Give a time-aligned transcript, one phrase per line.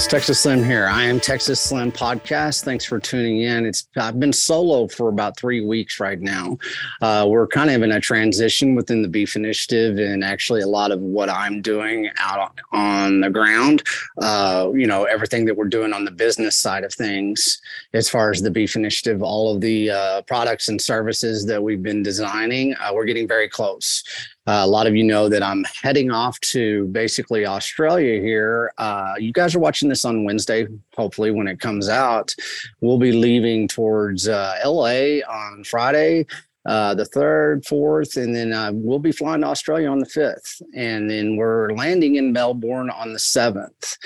[0.00, 0.86] Guys, Texas Slim here.
[0.86, 2.64] I am Texas Slim Podcast.
[2.64, 3.66] Thanks for tuning in.
[3.66, 6.56] It's I've been solo for about three weeks right now.
[7.02, 10.90] Uh, we're kind of in a transition within the Beef Initiative, and actually a lot
[10.90, 13.82] of what I'm doing out on the ground.
[14.16, 17.60] Uh, you know, everything that we're doing on the business side of things,
[17.92, 21.82] as far as the Beef Initiative, all of the uh, products and services that we've
[21.82, 24.02] been designing, uh, we're getting very close.
[24.46, 28.72] Uh, a lot of you know that I'm heading off to basically Australia here.
[28.78, 32.34] Uh, you guys are watching this on Wednesday, hopefully, when it comes out.
[32.80, 36.26] We'll be leaving towards uh, LA on Friday.
[36.66, 40.60] Uh, the third, fourth, and then uh, we'll be flying to Australia on the fifth,
[40.74, 43.96] and then we're landing in Melbourne on the seventh.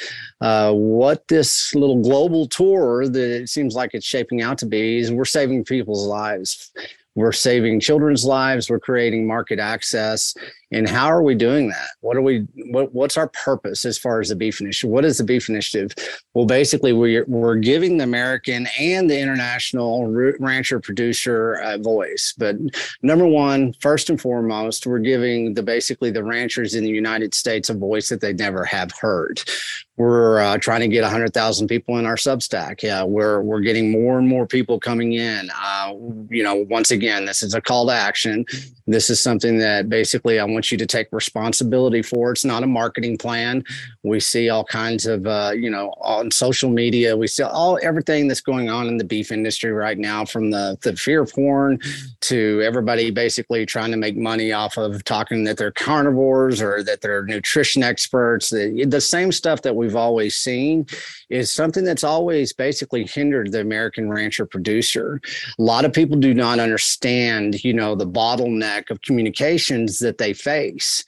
[0.40, 4.98] Uh, what this little global tour that it seems like it's shaping out to be
[4.98, 6.72] is we're saving people's lives
[7.14, 8.68] we're saving children's lives.
[8.68, 10.34] We're creating market access
[10.72, 14.20] and how are we doing that what are we what, what's our purpose as far
[14.20, 15.92] as the beef initiative what is the beef initiative
[16.34, 20.06] well basically we're, we're giving the american and the international
[20.38, 22.56] rancher producer a voice but
[23.02, 27.68] number one first and foremost we're giving the basically the ranchers in the united states
[27.68, 29.40] a voice that they never have heard
[29.96, 32.82] we're uh, trying to get 100,000 people in our Substack.
[32.82, 35.50] Yeah, we're we're getting more and more people coming in.
[35.54, 35.92] Uh,
[36.30, 38.44] you know, once again, this is a call to action.
[38.88, 42.32] This is something that basically I want you to take responsibility for.
[42.32, 43.64] It's not a marketing plan.
[44.02, 47.16] We see all kinds of uh, you know on social media.
[47.16, 50.78] We see all everything that's going on in the beef industry right now, from the
[50.82, 51.78] the fear porn
[52.22, 57.00] to everybody basically trying to make money off of talking that they're carnivores or that
[57.00, 58.50] they're nutrition experts.
[58.50, 60.86] The, the same stuff that we've always seen
[61.30, 65.20] is something that's always basically hindered the American rancher producer.
[65.58, 70.32] A lot of people do not understand, you know, the bottleneck of communications that they
[70.44, 71.04] face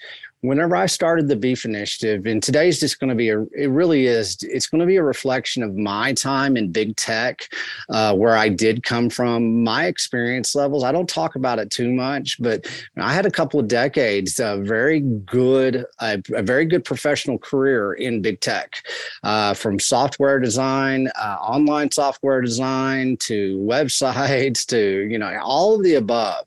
[0.46, 4.06] whenever I started the Beef Initiative, and today's just going to be a, it really
[4.06, 7.48] is, it's going to be a reflection of my time in big tech,
[7.88, 10.84] uh, where I did come from, my experience levels.
[10.84, 12.66] I don't talk about it too much, but
[12.96, 17.94] I had a couple of decades, a very good, a, a very good professional career
[17.94, 18.82] in big tech,
[19.24, 25.82] uh, from software design, uh, online software design to websites to, you know, all of
[25.82, 26.44] the above.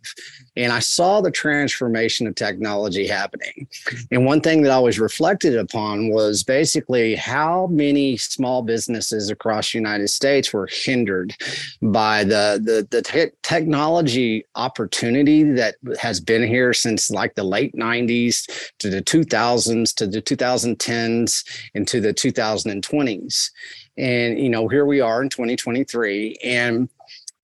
[0.60, 3.66] And I saw the transformation of technology happening.
[4.12, 9.72] And one thing that I was reflected upon was basically how many small businesses across
[9.72, 11.34] the United States were hindered
[11.82, 17.74] by the, the, the te- technology opportunity that has been here since like the late
[17.74, 18.46] 90s
[18.80, 23.50] to the 2000s to the 2010s and to the 2020s.
[23.98, 26.38] And, you know, here we are in 2023.
[26.44, 26.90] And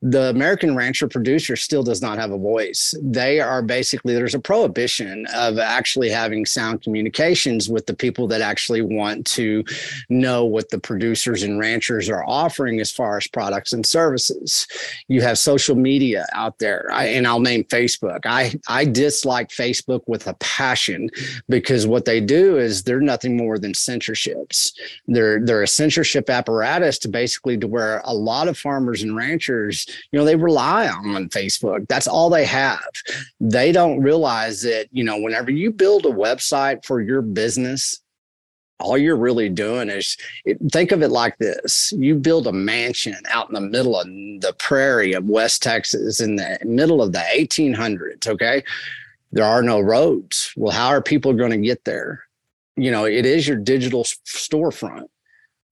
[0.02, 2.94] the American rancher producer still does not have a voice.
[3.02, 8.42] They are basically, there's a prohibition of actually having sound communications with the people that
[8.42, 9.64] actually want to
[10.10, 14.68] know what the producers and ranchers are offering as far as products and services.
[15.08, 18.26] You have social media out there, I, and I'll name Facebook.
[18.26, 21.10] I, I dislike Facebook with a passion
[21.50, 24.74] because what they do is they're nothing more than censorships.
[25.08, 29.88] They're, they're a censorship apparatus to basically to where a lot of farmers and ranchers
[30.12, 31.88] you know they rely on facebook.
[31.88, 32.90] That's all they have.
[33.40, 38.02] They don't realize that you know whenever you build a website for your business
[38.80, 40.18] all you're really doing is
[40.72, 41.94] think of it like this.
[41.98, 46.36] You build a mansion out in the middle of the prairie of west texas in
[46.36, 48.64] the middle of the 1800s okay?
[49.32, 50.52] There are no roads.
[50.56, 52.24] Well how are people going to get there?
[52.76, 55.08] You know it is your digital storefront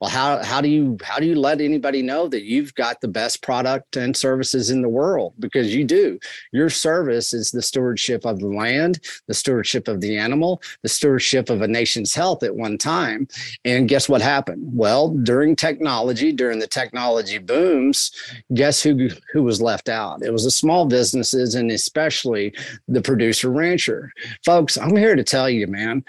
[0.04, 3.08] well how how do you how do you let anybody know that you've got the
[3.08, 5.34] best product and services in the world?
[5.40, 6.20] Because you do.
[6.52, 9.00] Your service is the stewardship of the land
[9.30, 13.30] the stewardship of the animal the stewardship of a nation's health at one time.
[13.64, 14.72] And guess what happened?
[14.74, 18.12] Well during technology during the technology booms
[18.54, 20.22] guess who who was left out?
[20.22, 22.54] It was the small businesses and especially
[22.90, 24.12] the producer rancher.
[24.44, 26.04] Folks i'm here to tell you man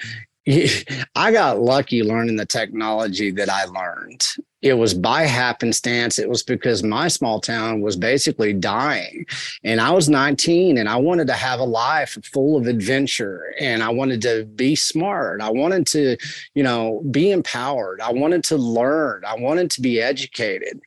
[1.15, 4.27] I got lucky learning the technology that I learned.
[4.61, 6.19] It was by happenstance.
[6.19, 9.27] It was because my small town was basically dying.
[9.63, 13.83] And I was 19 and I wanted to have a life full of adventure and
[13.83, 15.43] I wanted to be smart.
[15.43, 16.17] I wanted to,
[16.55, 18.01] you know, be empowered.
[18.01, 19.23] I wanted to learn.
[19.27, 20.81] I wanted to be educated.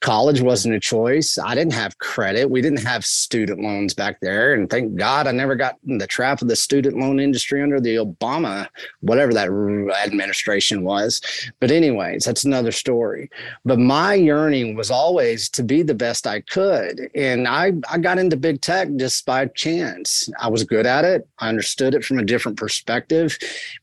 [0.00, 1.38] College wasn't a choice.
[1.38, 2.48] I didn't have credit.
[2.50, 4.54] We didn't have student loans back there.
[4.54, 7.80] And thank God I never got in the trap of the student loan industry under
[7.80, 8.68] the Obama,
[9.00, 11.20] whatever that administration was.
[11.60, 13.28] But, anyways, that's another story.
[13.64, 17.10] But my yearning was always to be the best I could.
[17.14, 20.28] And I, I got into big tech just by chance.
[20.38, 23.36] I was good at it, I understood it from a different perspective.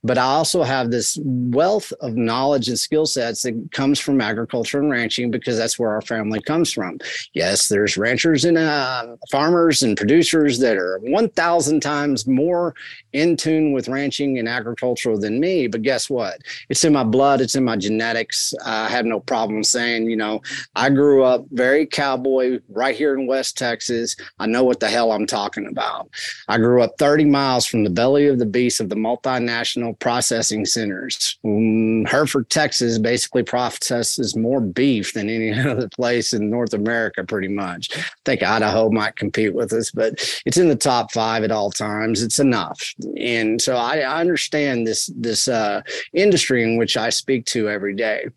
[0.04, 4.80] But I also have this wealth of knowledge and skill sets that comes from agriculture
[4.80, 7.00] and ranching because that's where our family comes from.
[7.34, 12.76] Yes, there's ranchers and uh, farmers and producers that are 1,000 times more
[13.14, 15.68] in tune with ranching and agricultural than me.
[15.68, 16.42] But guess what?
[16.70, 18.54] It's in my blood, it's in my genetics.
[18.66, 20.42] I have no problem saying, you know,
[20.76, 24.16] I grew up very cowboy right here in West Texas.
[24.40, 26.10] I know what the hell I'm talking about.
[26.48, 30.66] I grew up 30 miles from the belly of the beast of the multinational processing
[30.66, 31.38] centers.
[31.44, 37.48] Um, Hereford, Texas basically processes more beef than any other place in North America, pretty
[37.48, 37.90] much.
[37.98, 40.14] I think Idaho might compete with us, but
[40.46, 42.22] it's in the top five at all times.
[42.22, 45.82] It's enough, and so I, I understand this this uh,
[46.14, 48.28] industry in which I speak to every day.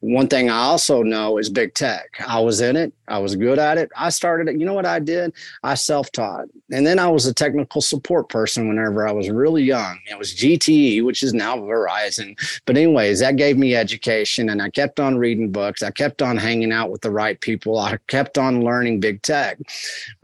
[0.00, 2.22] One thing I also know is big tech.
[2.26, 2.92] I was in it.
[3.08, 3.90] I was good at it.
[3.96, 4.60] I started it.
[4.60, 5.32] You know what I did?
[5.64, 6.46] I self taught.
[6.70, 9.98] And then I was a technical support person whenever I was really young.
[10.08, 12.36] It was GTE, which is now Verizon.
[12.64, 15.82] But, anyways, that gave me education and I kept on reading books.
[15.82, 17.78] I kept on hanging out with the right people.
[17.78, 19.58] I kept on learning big tech.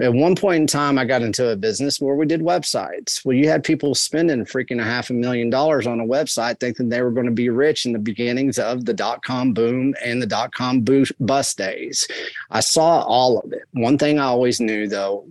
[0.01, 3.25] At one point in time, I got into a business where we did websites.
[3.25, 6.91] Well, you had people spending freaking a half a million dollars on a website thinking
[6.91, 10.21] they were going to be rich in the beginnings of the dot com boom and
[10.21, 10.85] the dot com
[11.21, 12.07] bust days.
[12.51, 13.65] I saw all of it.
[13.73, 15.27] One thing I always knew though,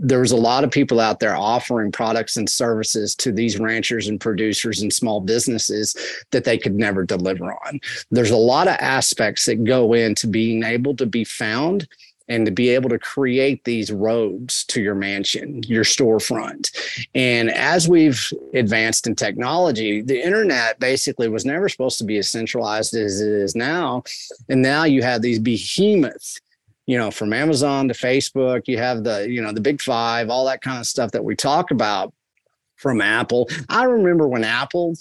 [0.00, 4.06] there was a lot of people out there offering products and services to these ranchers
[4.06, 5.96] and producers and small businesses
[6.30, 7.80] that they could never deliver on.
[8.12, 11.88] There's a lot of aspects that go into being able to be found
[12.28, 16.70] and to be able to create these roads to your mansion, your storefront.
[17.14, 22.30] And as we've advanced in technology, the internet basically was never supposed to be as
[22.30, 24.02] centralized as it is now.
[24.48, 26.40] And now you have these behemoths
[26.86, 30.46] you know from amazon to facebook you have the you know the big five all
[30.46, 32.14] that kind of stuff that we talk about
[32.76, 34.96] from apple i remember when apple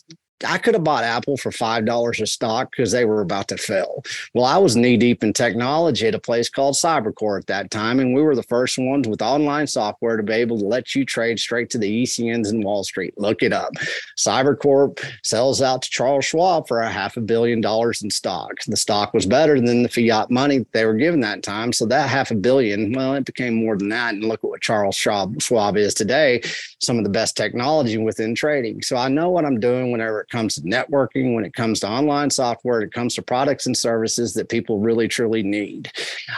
[0.46, 3.58] I could have bought Apple for five dollars a stock because they were about to
[3.58, 4.04] fail.
[4.34, 8.00] Well, I was knee deep in technology at a place called Cybercorp at that time,
[8.00, 11.06] and we were the first ones with online software to be able to let you
[11.06, 13.16] trade straight to the ECNs in Wall Street.
[13.18, 13.74] Look it up.
[14.18, 18.52] Cybercorp sells out to Charles Schwab for a half a billion dollars in stock.
[18.68, 22.10] The stock was better than the fiat money they were given that time, so that
[22.10, 24.14] half a billion, well, it became more than that.
[24.14, 26.42] And look at what Charles Schwab, Schwab is today.
[26.80, 28.84] Some of the best technology within trading.
[28.84, 31.88] So I know what I'm doing whenever it comes to networking, when it comes to
[31.88, 35.92] online software, it comes to products and services that people really truly need.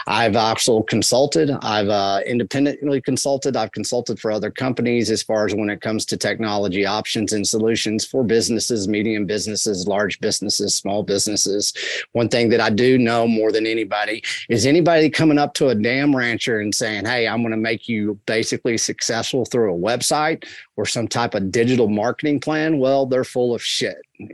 [0.08, 5.56] I've also consulted, I've uh, independently consulted, I've consulted for other companies as far as
[5.56, 11.04] when it comes to technology options and solutions for businesses, medium businesses, large businesses, small
[11.04, 11.74] businesses.
[12.12, 15.76] One thing that I do know more than anybody is anybody coming up to a
[15.76, 20.46] damn rancher and saying, Hey, I'm going to make you basically successful through a website
[20.78, 22.80] or some type of digital marketing plan.
[22.80, 23.79] Well, they're full of shit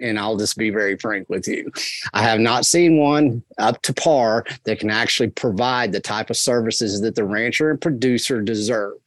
[0.02, 1.72] and I'll just be very frank with you.
[2.14, 6.38] I have not seen one up to par that can actually provide the type of
[6.38, 8.98] services that the rancher and producer deserve.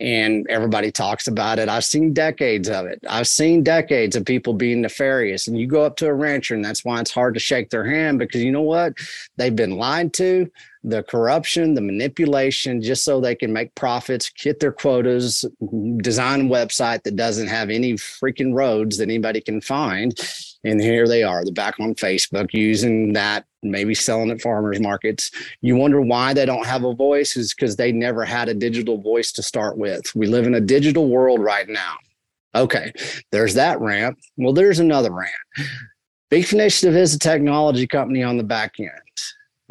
[0.00, 1.68] And everybody talks about it.
[1.68, 2.98] I've seen decades of it.
[3.08, 5.46] I've seen decades of people being nefarious.
[5.46, 7.88] And you go up to a rancher, and that's why it's hard to shake their
[7.88, 8.94] hand because you know what?
[9.36, 10.50] They've been lied to
[10.84, 15.44] the corruption, the manipulation, just so they can make profits, hit their quotas,
[15.96, 20.18] design a website that doesn't have any freaking roads that anybody can find.
[20.62, 25.30] And here they are, they're back on Facebook using that, maybe selling at farmers markets.
[25.62, 28.98] You wonder why they don't have a voice is because they never had a digital
[29.00, 30.14] voice to start with.
[30.14, 31.96] We live in a digital world right now.
[32.54, 32.92] Okay,
[33.32, 34.18] there's that rant.
[34.36, 35.32] Well, there's another rant.
[36.30, 38.90] Beef Initiative is a technology company on the back end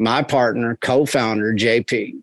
[0.04, 2.22] my partner, co founder, JP.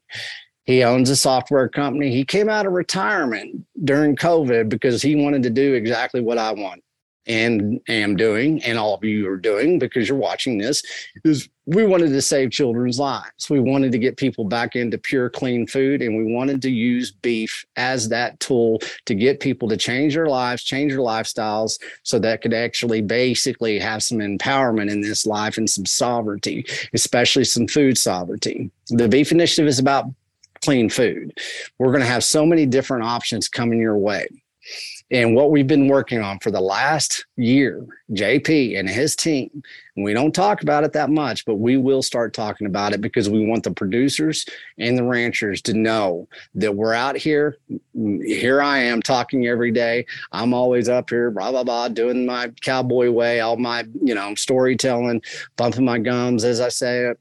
[0.63, 2.11] He owns a software company.
[2.11, 6.53] He came out of retirement during COVID because he wanted to do exactly what I
[6.53, 6.83] want
[7.27, 10.83] and am doing, and all of you are doing because you're watching this,
[11.23, 13.49] is we wanted to save children's lives.
[13.49, 17.11] We wanted to get people back into pure, clean food, and we wanted to use
[17.11, 22.17] beef as that tool to get people to change their lives, change their lifestyles, so
[22.19, 27.67] that could actually basically have some empowerment in this life and some sovereignty, especially some
[27.67, 28.71] food sovereignty.
[28.89, 30.05] The Beef Initiative is about
[30.63, 31.37] clean food.
[31.79, 34.27] We're going to have so many different options coming your way
[35.11, 39.49] And what we've been working on for the last year, JP and his team,
[39.97, 43.01] and we don't talk about it that much, but we will start talking about it
[43.01, 44.45] because we want the producers
[44.77, 47.57] and the ranchers to know that we're out here.
[47.93, 50.05] Here I am talking every day.
[50.31, 54.33] I'm always up here, blah, blah, blah, doing my cowboy way, all my, you know,
[54.35, 55.21] storytelling,
[55.57, 57.19] bumping my gums as I say it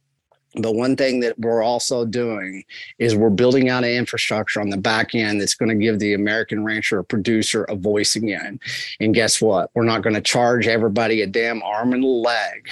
[0.56, 2.64] but one thing that we're also doing
[2.98, 6.14] is we're building out an infrastructure on the back end that's going to give the
[6.14, 8.58] American rancher or producer a voice again.
[8.98, 9.70] And guess what?
[9.74, 12.68] We're not going to charge everybody a damn arm and a leg.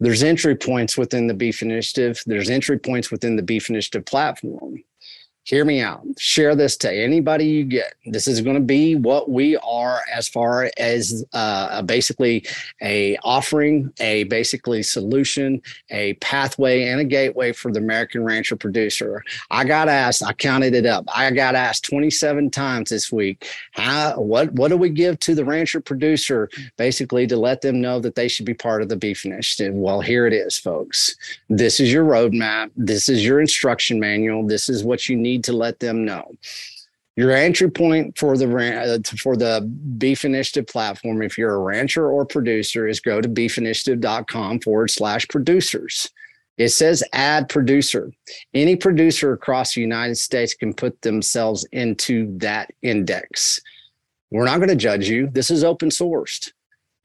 [0.00, 4.82] There's entry points within the Beef Initiative, there's entry points within the Beef Initiative platform
[5.44, 6.02] hear me out.
[6.18, 7.94] Share this to anybody you get.
[8.06, 12.46] This is going to be what we are as far as uh, basically
[12.82, 15.60] a offering, a basically solution,
[15.90, 19.22] a pathway, and a gateway for the American rancher producer.
[19.50, 20.24] I got asked.
[20.24, 21.04] I counted it up.
[21.14, 23.46] I got asked 27 times this week.
[23.72, 24.18] How?
[24.18, 24.52] What?
[24.52, 26.48] What do we give to the rancher producer,
[26.78, 29.74] basically to let them know that they should be part of the beef initiative?
[29.74, 31.16] Well, here it is, folks.
[31.50, 32.70] This is your roadmap.
[32.76, 34.46] This is your instruction manual.
[34.46, 36.32] This is what you need need to let them know.
[37.16, 39.60] Your entry point for the uh, for the
[39.98, 45.28] Beef Initiative platform, if you're a rancher or producer, is go to beefinitiative.com forward slash
[45.28, 46.10] producers.
[46.56, 48.12] It says add producer.
[48.52, 53.60] Any producer across the United States can put themselves into that index.
[54.30, 55.28] We're not going to judge you.
[55.28, 56.50] This is open sourced.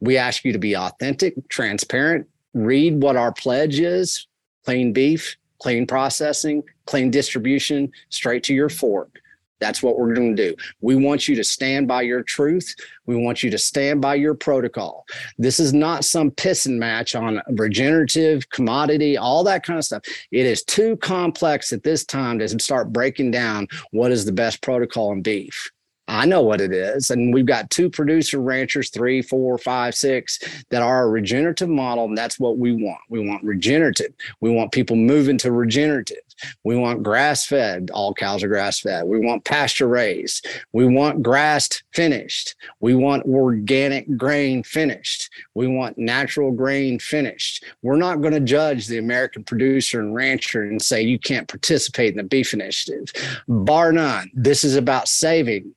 [0.02, 4.28] We ask you to be authentic, transparent, read what our pledge is,
[4.66, 9.20] plain beef, clean processing, clean distribution, straight to your fork.
[9.60, 10.56] That's what we're going to do.
[10.82, 12.74] We want you to stand by your truth.
[13.06, 15.06] We want you to stand by your protocol.
[15.38, 20.04] This is not some pissing match on regenerative commodity, all that kind of stuff.
[20.32, 24.62] It is too complex at this time to start breaking down what is the best
[24.62, 25.72] protocol in beef.
[26.10, 27.12] I know what it is.
[27.12, 30.40] And we've got two producer ranchers, three, four, five, six,
[30.70, 32.06] that are a regenerative model.
[32.06, 33.02] And that's what we want.
[33.10, 34.14] We want regenerative.
[34.42, 36.18] We want people moving to regenerative.
[36.64, 37.92] We want grass fed.
[37.94, 39.06] All cows are grass fed.
[39.06, 40.48] We want pasture raised.
[40.74, 42.56] We want grass finished.
[42.80, 45.30] We want organic grain finished.
[45.54, 47.66] We want natural grain finished.
[47.82, 52.12] We're not going to judge the American producer and rancher and say you can't participate
[52.12, 53.12] in the beef initiative.
[53.48, 54.32] Bar none.
[54.34, 55.76] This is about saving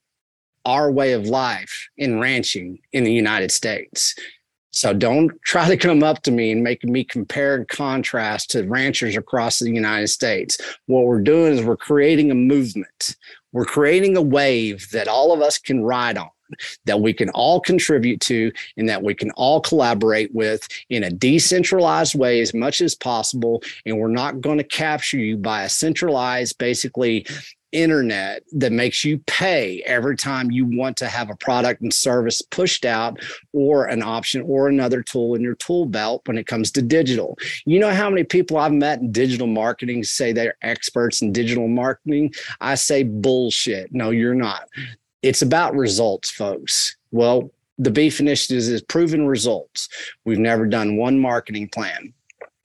[0.65, 4.15] our way of life in ranching in the United States.
[4.73, 8.67] So don't try to come up to me and make me compare and contrast to
[8.67, 10.59] ranchers across the United States.
[10.87, 13.17] What we're doing is we're creating a movement.
[13.53, 16.31] We're creating a wave that all of us can ride on,
[16.87, 21.11] that we can all contribute to, and that we can all collaborate with in a
[21.11, 23.63] decentralized way as much as possible.
[23.85, 27.27] And we're not going to capture you by a centralized, basically
[27.73, 32.43] internet that makes you pay every time you want to have a product and service
[32.43, 33.19] pushed out
[33.53, 37.37] or an option or another tool in your tool belt when it comes to digital.
[37.65, 41.69] You know how many people I've met in digital marketing say they're experts in digital
[41.69, 42.33] marketing?
[42.61, 43.93] I say bullshit.
[43.93, 44.69] No, you're not.
[45.23, 46.97] It's about results, folks.
[47.11, 49.89] Well, the Beef Initiative is proven results.
[50.25, 52.13] We've never done one marketing plan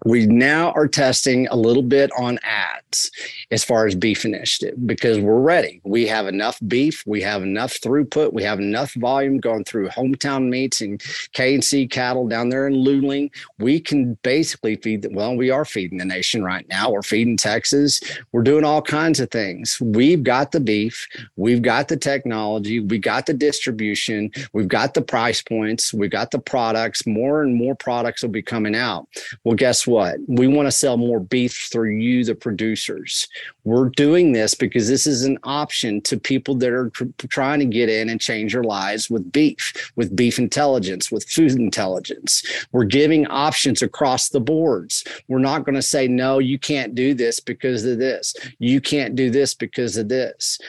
[0.08, 3.12] we now are testing a little bit on ads
[3.52, 5.82] as far as beef initiative because we're ready.
[5.84, 10.48] We have enough beef, we have enough throughput, we have enough volume going through hometown
[10.48, 11.02] meats and
[11.34, 13.32] K&C cattle down there in Luling.
[13.60, 16.90] We can basically feed the, well, we are feeding the nation right now.
[16.90, 18.00] We're feeding Texas.
[18.32, 19.78] We're doing all kinds of things.
[19.82, 25.02] We've got the beef, we've got the technology, we got the distribution, we've got the
[25.02, 27.06] price points, we've got the products.
[27.06, 29.08] More and more products will be coming out.
[29.44, 29.97] Well, guess what?
[30.28, 33.28] We want to sell more beef through you, the producers.
[33.64, 37.66] We're doing this because this is an option to people that are tr- trying to
[37.66, 42.44] get in and change their lives with beef, with beef intelligence, with food intelligence.
[42.72, 45.04] We're giving options across the boards.
[45.28, 48.36] We're not going to say, no, you can't do this because of this.
[48.60, 50.60] You can't do this because of this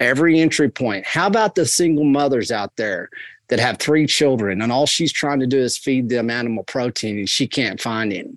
[0.00, 1.04] every entry point.
[1.04, 3.10] How about the single mothers out there
[3.48, 7.18] that have three children and all she's trying to do is feed them animal protein
[7.18, 8.34] and she can't find any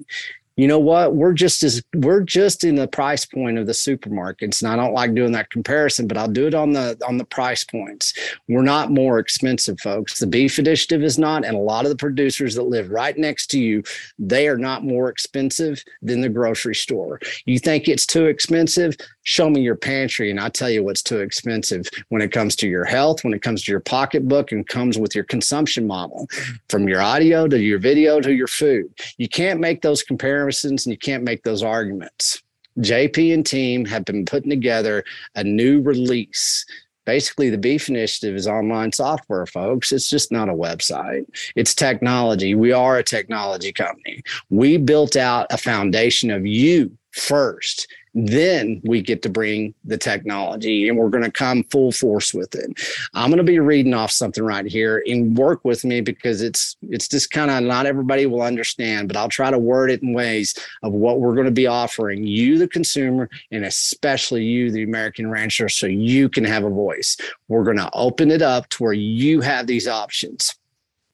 [0.62, 1.16] you know what?
[1.16, 4.94] We're just as we're just in the price point of the supermarkets and i don't
[4.94, 8.14] like doing that comparison but i'll do it on the on the price points.
[8.48, 10.20] We're not more expensive folks.
[10.20, 13.48] The beef initiative is not and a lot of the producers that live right next
[13.48, 13.82] to you
[14.20, 17.20] they are not more expensive than the grocery store.
[17.46, 18.96] You think it's too expensive?
[19.24, 22.68] Show me your pantry and i'll tell you what's too expensive when it comes to
[22.68, 26.28] your health when it comes to your pocketbook and comes with your consumption model
[26.70, 28.94] from your audio to your video to your food.
[29.18, 32.42] You can't make those comparisons comparisons and you can't make those arguments.
[32.80, 35.04] JP and team have been putting together
[35.36, 36.66] a new release.
[37.06, 39.92] Basically the beef initiative is online software folks.
[39.92, 41.26] It's just not a website.
[41.56, 42.56] It's technology.
[42.56, 44.22] We are a technology company.
[44.50, 50.90] We built out a foundation of you first then we get to bring the technology
[50.90, 52.72] and we're going to come full force with it.
[53.14, 56.76] I'm going to be reading off something right here and work with me because it's
[56.90, 60.14] it's just kind of not everybody will understand but i'll try to word it in
[60.14, 64.84] ways of what we're going to be offering you the consumer and especially you the
[64.84, 67.18] american rancher so you can have a voice.
[67.48, 70.56] We're going to open it up to where you have these options.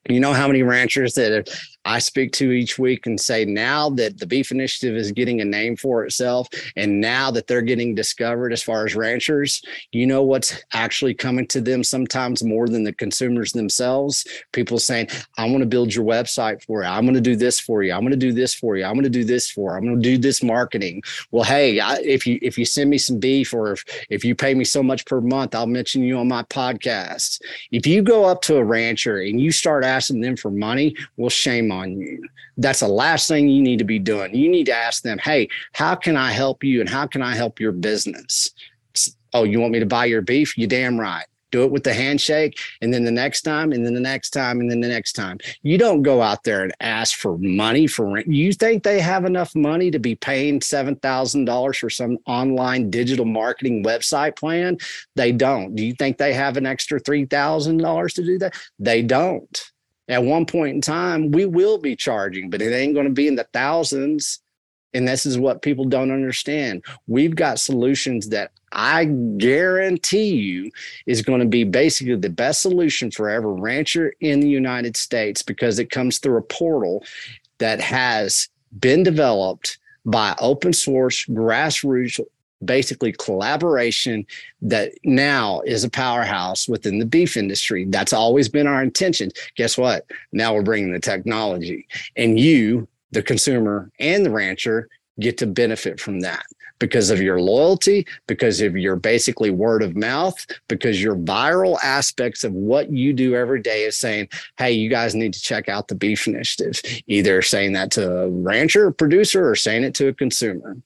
[0.10, 1.50] You know how many ranchers that
[1.88, 5.46] I speak to each week and say now that the beef initiative is getting a
[5.46, 9.62] name for itself and now that they're getting discovered as far as ranchers,
[9.94, 14.28] you know what's actually coming to them sometimes more than the consumers themselves?
[14.52, 16.90] People saying, I want to build your website for you.
[16.90, 17.94] I'm going to do this for you.
[17.94, 18.84] I'm going to do this for you.
[18.84, 19.72] I'm going to do this for.
[19.72, 19.78] You.
[19.78, 21.02] I'm going to do this marketing.
[21.32, 24.36] Well, hey, I, if you if you send me some beef or if if you
[24.36, 27.42] pay me so much per month, I'll mention you on my podcast.
[27.72, 31.30] If you go up to a rancher and you start asking them for money, well,
[31.30, 31.77] shame on
[32.58, 34.36] That's the last thing you need to be doing.
[34.36, 37.36] You need to ask them, hey, how can I help you and how can I
[37.36, 38.52] help your business?
[39.34, 40.58] Oh, you want me to buy your beef?
[40.58, 41.26] You damn right.
[41.52, 44.60] Do it with the handshake, and then the next time, and then the next time,
[44.60, 45.38] and then the next time.
[45.64, 48.28] You don't go out there and ask for money for rent.
[48.28, 53.86] You think they have enough money to be paying $7,000 for some online digital marketing
[53.86, 54.78] website plan?
[55.16, 55.74] They don't.
[55.74, 58.54] Do you think they have an extra $3,000 to do that?
[58.78, 59.72] They don't
[60.08, 63.28] at one point in time, we will be charging, but it ain't going to be
[63.28, 64.40] in the thousands.
[64.94, 66.84] And this is what people don't understand.
[67.08, 70.72] We've got solutions that I guarantee you
[71.06, 75.42] is going to be basically the best solution for every rancher in the United States
[75.42, 77.04] because it comes through a portal
[77.58, 78.50] that has
[78.80, 82.20] been developed by open source grassroots
[82.64, 84.26] basically collaboration
[84.62, 87.86] that now is a powerhouse within the beef industry.
[87.86, 89.32] That's always been our intention.
[89.56, 90.06] Guess what?
[90.32, 96.00] Now we're bringing the technology, and you, the consumer and the rancher, get to benefit
[96.00, 96.46] from that
[96.80, 102.44] because of your loyalty, because of your basically word of mouth, because your viral aspects
[102.44, 105.88] of what you do every day is saying, hey, you guys need to check out
[105.88, 110.14] the beef initiative, either saying that to a rancher, producer, or saying it to a
[110.14, 110.78] consumer.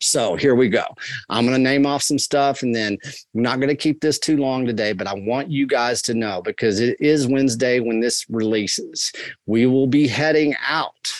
[0.00, 0.84] So here we go.
[1.30, 4.18] I'm going to name off some stuff and then I'm not going to keep this
[4.18, 8.00] too long today, but I want you guys to know because it is Wednesday when
[8.00, 9.12] this releases.
[9.46, 11.12] We will be heading out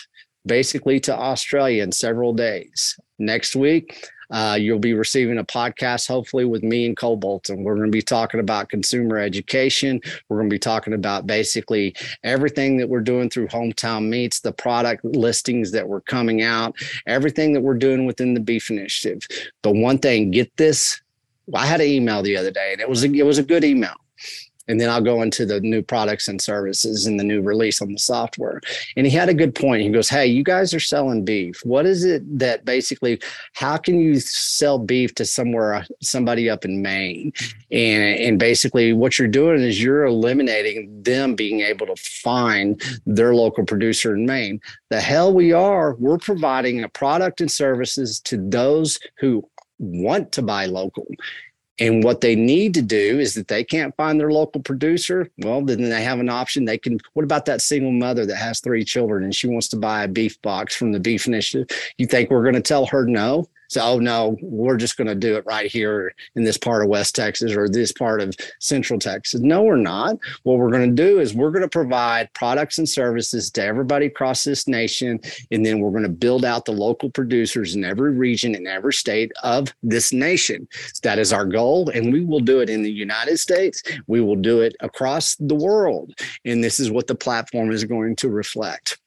[0.46, 2.98] basically to Australia in several days.
[3.18, 7.64] Next week, uh, you'll be receiving a podcast, hopefully, with me and Cole Bolton.
[7.64, 10.00] We're going to be talking about consumer education.
[10.28, 14.52] We're going to be talking about basically everything that we're doing through Hometown Meats, the
[14.52, 19.26] product listings that were coming out, everything that we're doing within the Beef Initiative.
[19.62, 21.00] But one thing, get this.
[21.54, 23.64] I had an email the other day, and it was a, it was a good
[23.64, 23.94] email
[24.68, 27.92] and then I'll go into the new products and services and the new release on
[27.92, 28.60] the software.
[28.96, 29.82] And he had a good point.
[29.82, 31.60] He goes, Hey, you guys are selling beef.
[31.64, 33.20] What is it that basically,
[33.54, 37.32] how can you sell beef to somewhere, uh, somebody up in Maine?
[37.70, 43.34] And, and basically, what you're doing is you're eliminating them being able to find their
[43.34, 44.60] local producer in Maine.
[44.90, 49.48] The hell we are, we're providing a product and services to those who
[49.78, 51.06] want to buy local
[51.78, 55.28] and what they need to do is that they can't find their local producer.
[55.38, 56.64] Well, then they have an option.
[56.64, 57.00] They can.
[57.14, 60.08] What about that single mother that has three children and she wants to buy a
[60.08, 61.76] beef box from the Beef Initiative?
[61.98, 63.48] You think we're going to tell her no?
[63.74, 66.88] So, oh no, we're just going to do it right here in this part of
[66.88, 69.40] West Texas or this part of Central Texas.
[69.40, 70.16] No, we're not.
[70.44, 74.06] What we're going to do is we're going to provide products and services to everybody
[74.06, 75.18] across this nation.
[75.50, 78.92] And then we're going to build out the local producers in every region in every
[78.92, 80.68] state of this nation.
[81.02, 81.88] That is our goal.
[81.88, 83.82] And we will do it in the United States.
[84.06, 86.12] We will do it across the world.
[86.44, 89.00] And this is what the platform is going to reflect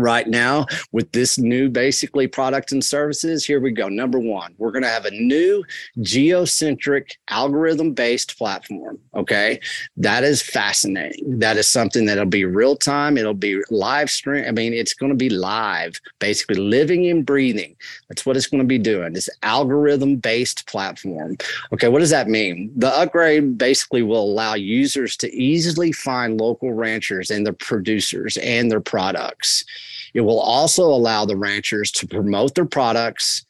[0.00, 3.44] right now with this new basically product and services.
[3.44, 3.88] Here we go.
[3.88, 5.64] Number one we're going to have a new
[6.00, 9.60] geocentric algorithm based platform okay?
[9.96, 11.38] That is fascinating.
[11.38, 13.18] That is something that'll be real time.
[13.18, 14.44] It'll be live stream.
[14.46, 17.76] I mean it's going to be live basically living and breathing.
[18.08, 21.36] That's what it's going to be doing this algorithm based platform.
[21.72, 22.72] Okay what does that mean?
[22.76, 28.70] The upgrade basically will allow users to easily find local ranchers and their producers and
[28.70, 29.64] their products
[30.14, 33.44] it will also allow the ranchers to promote their products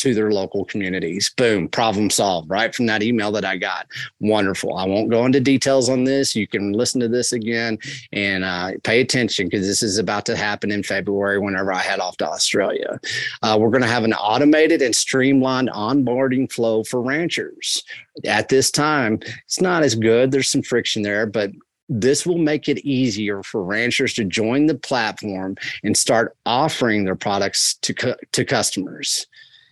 [0.00, 1.30] to their local communities.
[1.36, 3.86] Boom, problem solved right from that email that I got.
[4.20, 4.74] Wonderful.
[4.74, 6.34] I won't go into details on this.
[6.34, 7.78] You can listen to this again
[8.12, 12.00] and uh, pay attention because this is about to happen in February whenever I head
[12.00, 12.98] off to Australia.
[13.42, 17.82] Uh, we're going to have an automated and streamlined onboarding flow for ranchers.
[18.24, 20.30] At this time, it's not as good.
[20.30, 21.50] There's some friction there, but
[21.90, 27.16] this will make it easier for ranchers to join the platform and start offering their
[27.16, 29.26] products to, to customers.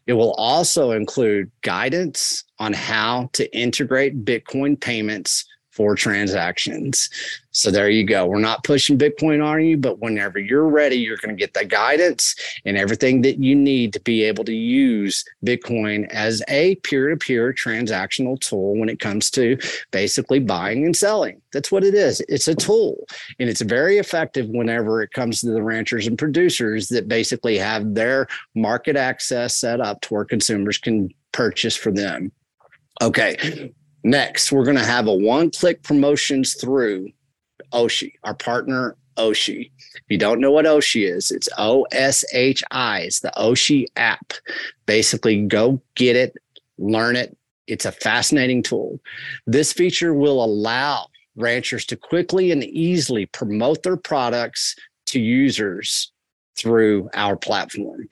[0.09, 5.45] It will also include guidance on how to integrate Bitcoin payments
[5.79, 7.09] for transactions.
[7.53, 8.27] So there you go.
[8.27, 11.65] We're not pushing Bitcoin on you, but whenever you're ready, you're going to get the
[11.65, 17.11] guidance and everything that you need to be able to use Bitcoin as a peer
[17.11, 19.57] to peer transactional tool when it comes to
[19.93, 21.41] basically buying and selling.
[21.53, 22.21] That's what it is.
[22.29, 23.07] It's a tool
[23.39, 27.95] and it's very effective whenever it comes to the ranchers and producers that basically have
[27.95, 32.33] their market access set up to where consumers can purchase for them.
[33.01, 33.73] Okay,
[34.09, 37.11] Next, we're going to have a one click promotions through
[37.75, 39.71] Oshi, our partner Oshi.
[39.97, 43.01] If you don't know what Oshi is, it's O S H I.
[43.01, 44.33] It's the Oshi app.
[44.87, 46.35] Basically, go get it,
[46.79, 47.37] learn it.
[47.67, 48.99] It's a fascinating tool.
[49.47, 54.75] This feature will allow ranchers to quickly and easily promote their products
[55.09, 56.11] to users
[56.57, 58.09] through our platform.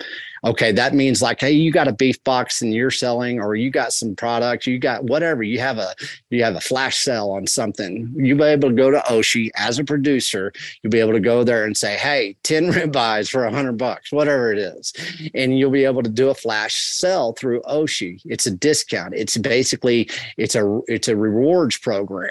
[0.47, 3.69] Okay, that means like, hey, you got a beef box and you're selling, or you
[3.69, 5.93] got some product, you got whatever, you have a
[6.31, 8.15] you have a flash sale on something.
[8.17, 10.53] You'll be able to go to Oshi as a producer.
[10.83, 14.13] You'll be able to go there and say, hey, 10 ribeyes for a hundred bucks,
[14.13, 14.93] whatever it is.
[15.35, 18.21] And you'll be able to do a flash sell through Oshi.
[18.25, 19.15] It's a discount.
[19.15, 22.31] It's basically it's a it's a rewards program.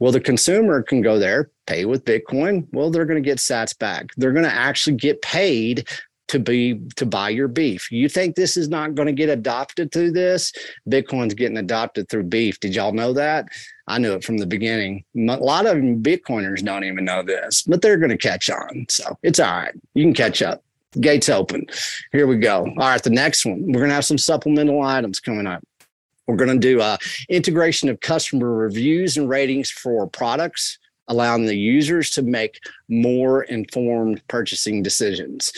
[0.00, 3.78] Well, the consumer can go there, pay with Bitcoin, well, they're going to get sats
[3.78, 4.10] back.
[4.16, 5.88] They're going to actually get paid
[6.32, 7.92] to be to buy your beef.
[7.92, 10.50] You think this is not going to get adopted through this?
[10.88, 12.58] Bitcoin's getting adopted through beef.
[12.58, 13.48] Did y'all know that?
[13.86, 15.04] I knew it from the beginning.
[15.14, 18.86] A lot of Bitcoiners don't even know this, but they're going to catch on.
[18.88, 19.74] So it's all right.
[19.92, 20.64] You can catch up.
[21.00, 21.66] Gates open.
[22.12, 22.60] Here we go.
[22.60, 23.60] All right, the next one.
[23.66, 25.62] We're going to have some supplemental items coming up.
[26.26, 26.96] We're going to do a uh,
[27.28, 34.22] integration of customer reviews and ratings for products allowing the users to make more informed
[34.28, 35.52] purchasing decisions.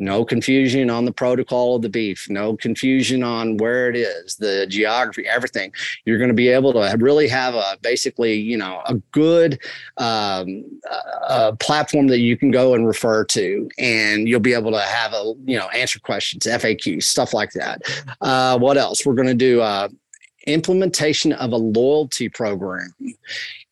[0.00, 4.66] No confusion on the protocol of the beef, no confusion on where it is, the
[4.66, 5.72] geography, everything.
[6.06, 9.60] You're going to be able to really have a basically, you know, a good
[9.98, 10.64] um,
[11.28, 15.12] a platform that you can go and refer to, and you'll be able to have
[15.12, 17.82] a, you know, answer questions, FAQs, stuff like that.
[18.22, 19.04] Uh, what else?
[19.04, 19.88] We're going to do uh,
[20.46, 22.94] implementation of a loyalty program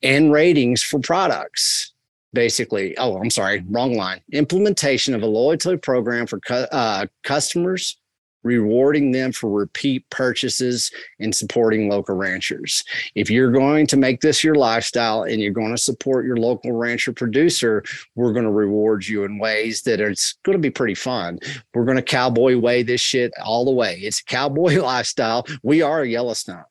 [0.02, 1.92] and ratings for products
[2.32, 4.20] basically oh i'm sorry wrong line.
[4.32, 7.98] Implementation of a loyalty program for cu- uh, customers
[8.44, 12.84] rewarding them for repeat purchases and supporting local ranchers.
[13.14, 16.72] If you're going to make this your lifestyle and you're going to support your local
[16.72, 17.82] rancher producer
[18.14, 21.38] we're going to reward you in ways that it's going to be pretty fun.
[21.74, 23.98] We're going to cowboy way this shit all the way.
[23.98, 25.46] It's a cowboy lifestyle.
[25.62, 26.64] We are yellowstone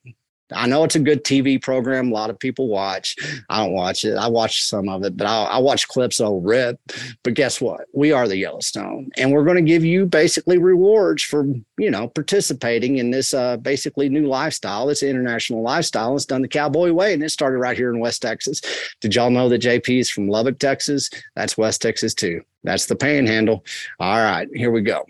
[0.54, 2.10] I know it's a good TV program.
[2.10, 3.16] A lot of people watch.
[3.50, 4.16] I don't watch it.
[4.16, 6.80] I watch some of it, but I, I watch clips of rip.
[7.24, 7.86] But guess what?
[7.94, 11.46] We are the Yellowstone, and we're going to give you basically rewards for
[11.78, 14.90] you know participating in this uh, basically new lifestyle.
[14.90, 16.16] It's international lifestyle.
[16.16, 18.62] It's done the cowboy way, and it started right here in West Texas.
[19.02, 21.10] Did y'all know that JP is from Lubbock, Texas?
[21.36, 22.42] That's West Texas too.
[22.64, 23.66] That's the Panhandle.
[24.00, 25.06] All right, here we go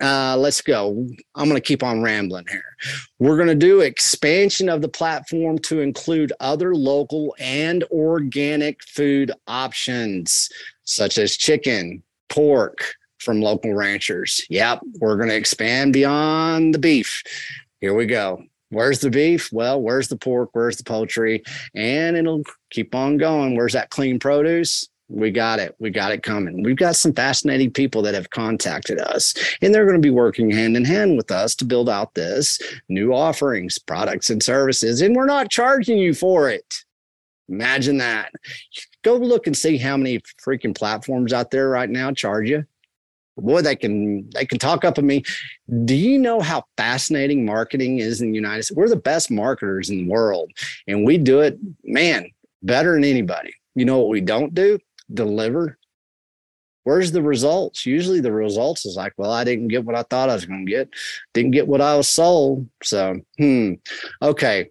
[0.00, 1.06] uh, let's go.
[1.34, 2.64] I'm going to keep on rambling here.
[3.18, 9.32] We're going to do expansion of the platform to include other local and organic food
[9.46, 10.48] options,
[10.84, 14.44] such as chicken, pork from local ranchers.
[14.48, 17.22] Yep, we're going to expand beyond the beef.
[17.80, 18.42] Here we go.
[18.70, 19.52] Where's the beef?
[19.52, 20.50] Well, where's the pork?
[20.52, 21.42] Where's the poultry?
[21.74, 23.56] And it'll keep on going.
[23.56, 24.88] Where's that clean produce?
[25.10, 25.74] We got it.
[25.80, 26.62] We got it coming.
[26.62, 30.50] We've got some fascinating people that have contacted us, and they're going to be working
[30.50, 35.00] hand in hand with us to build out this new offerings, products, and services.
[35.02, 36.84] And we're not charging you for it.
[37.48, 38.30] Imagine that.
[39.02, 42.64] Go look and see how many freaking platforms out there right now charge you.
[43.36, 45.24] Boy, they can they can talk up at me.
[45.84, 48.76] Do you know how fascinating marketing is in the United States?
[48.76, 50.52] We're the best marketers in the world,
[50.86, 52.30] and we do it, man,
[52.62, 53.54] better than anybody.
[53.74, 54.78] You know what we don't do?
[55.14, 55.78] Deliver
[56.84, 60.30] where's the results usually the results is like well i didn't get what i thought
[60.30, 60.88] i was going to get
[61.34, 63.72] didn't get what i was sold so hmm
[64.22, 64.70] okay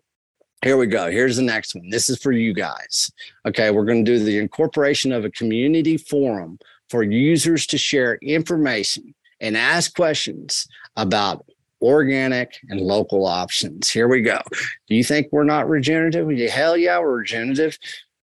[0.63, 3.12] here we go here's the next one this is for you guys
[3.45, 6.58] okay we're going to do the incorporation of a community forum
[6.89, 11.45] for users to share information and ask questions about
[11.82, 13.89] organic and local options.
[13.89, 14.41] Here we go.
[14.88, 16.30] Do you think we're not regenerative?
[16.49, 17.78] Hell yeah, we're regenerative.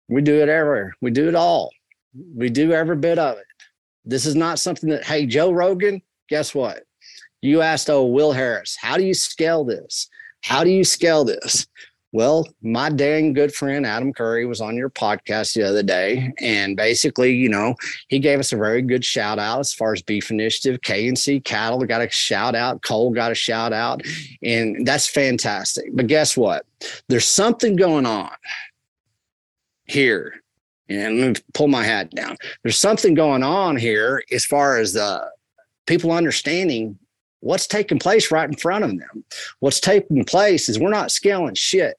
[0.09, 0.95] We do it everywhere.
[1.01, 1.71] We do it all.
[2.35, 3.45] We do every bit of it.
[4.05, 6.85] This is not something that, hey, Joe Rogan, guess what?
[7.43, 10.09] You asked, oh, Will Harris, how do you scale this?
[10.43, 11.67] How do you scale this?
[12.13, 16.75] Well, my dang good friend Adam Curry was on your podcast the other day, and
[16.75, 17.75] basically, you know,
[18.09, 21.85] he gave us a very good shout out as far as Beef Initiative, KNC Cattle
[21.85, 24.03] got a shout out, Cole got a shout out,
[24.43, 25.91] and that's fantastic.
[25.93, 26.65] But guess what?
[27.09, 28.31] There's something going on
[29.85, 30.43] here.
[30.89, 32.37] And let me pull my hat down.
[32.63, 35.31] There's something going on here as far as the
[35.87, 36.99] people understanding
[37.41, 39.25] what's taking place right in front of them.
[39.61, 41.97] What's taking place is we're not scaling shit.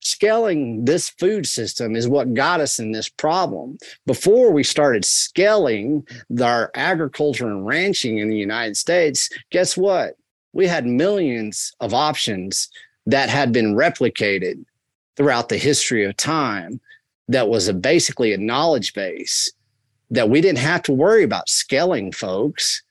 [0.00, 3.78] Scaling this food system is what got us in this problem.
[4.06, 6.06] Before we started scaling
[6.40, 10.16] our agriculture and ranching in the United States, guess what?
[10.52, 12.68] We had millions of options
[13.06, 14.64] that had been replicated
[15.16, 16.80] throughout the history of time
[17.28, 19.52] that was a basically a knowledge base
[20.10, 22.82] that we didn't have to worry about scaling folks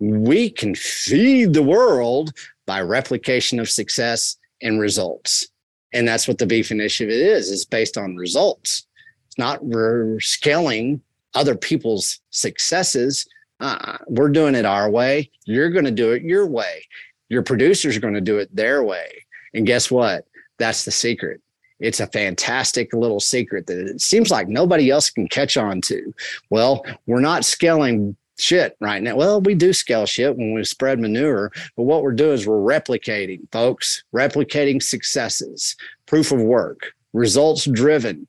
[0.00, 2.32] we can feed the world
[2.66, 5.46] by replication of success and results.
[5.92, 8.86] And that's what the beef initiative is, it's based on results.
[9.26, 11.02] It's not we're scaling
[11.34, 13.26] other people's successes.
[13.60, 15.30] Uh, we're doing it our way.
[15.44, 16.82] You're going to do it your way.
[17.28, 19.24] Your producers are going to do it their way.
[19.52, 20.26] And guess what?
[20.58, 21.40] That's the secret.
[21.80, 26.12] It's a fantastic little secret that it seems like nobody else can catch on to.
[26.50, 29.16] Well, we're not scaling shit right now.
[29.16, 32.56] Well, we do scale shit when we spread manure, but what we're doing is we're
[32.56, 38.26] replicating, folks, replicating successes, proof of work, results driven.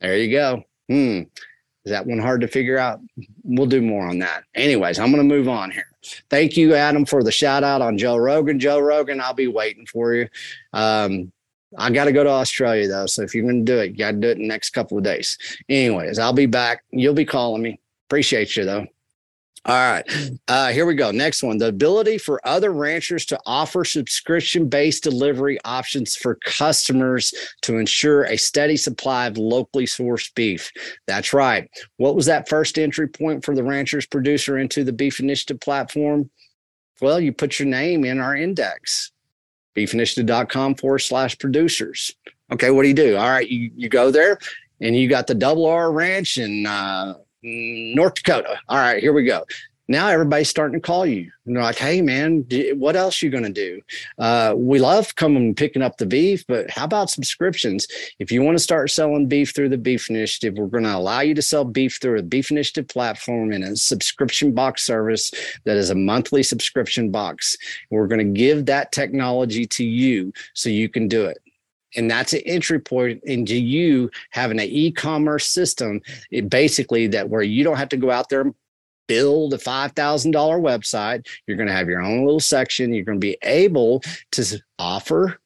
[0.00, 0.64] There you go.
[0.88, 1.22] Hmm.
[1.84, 3.00] Is that one hard to figure out?
[3.44, 4.44] We'll do more on that.
[4.54, 5.86] Anyways, I'm going to move on here.
[6.28, 8.60] Thank you, Adam, for the shout out on Joe Rogan.
[8.60, 10.28] Joe Rogan, I'll be waiting for you.
[10.72, 11.32] Um,
[11.76, 13.06] I got to go to Australia though.
[13.06, 14.70] So if you're going to do it, you got to do it in the next
[14.70, 15.36] couple of days.
[15.68, 16.84] Anyways, I'll be back.
[16.90, 17.78] You'll be calling me.
[18.08, 18.86] Appreciate you though.
[19.64, 20.04] All right.
[20.46, 21.10] Uh, here we go.
[21.10, 21.58] Next one.
[21.58, 28.22] The ability for other ranchers to offer subscription based delivery options for customers to ensure
[28.24, 30.70] a steady supply of locally sourced beef.
[31.06, 31.68] That's right.
[31.98, 36.30] What was that first entry point for the ranchers producer into the Beef Initiative platform?
[37.02, 39.12] Well, you put your name in our index,
[39.76, 42.12] beefinitiative.com forward slash producers.
[42.52, 43.16] Okay, what do you do?
[43.16, 44.38] All right, you, you go there
[44.80, 48.58] and you got the double R ranch in uh, North Dakota.
[48.68, 49.44] All right, here we go.
[49.90, 51.30] Now everybody's starting to call you.
[51.46, 53.80] And they're like, hey, man, what else you going to do?
[54.18, 57.86] Uh, we love coming and picking up the beef, but how about subscriptions?
[58.18, 61.20] If you want to start selling beef through the Beef Initiative, we're going to allow
[61.20, 65.32] you to sell beef through a Beef Initiative platform in a subscription box service
[65.64, 67.56] that is a monthly subscription box.
[67.90, 71.38] We're going to give that technology to you so you can do it
[71.96, 76.02] and that's an entry point into you having an e-commerce system
[76.48, 78.54] basically that where you don't have to go out there and
[79.08, 81.26] build a $5000 website.
[81.46, 82.94] You're going to have your own little section.
[82.94, 85.40] You're going to be able to offer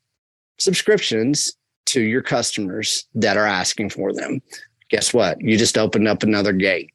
[0.59, 4.43] subscriptions to your customers that are asking for them.
[4.91, 5.41] Guess what?
[5.41, 6.91] You just opened up another gate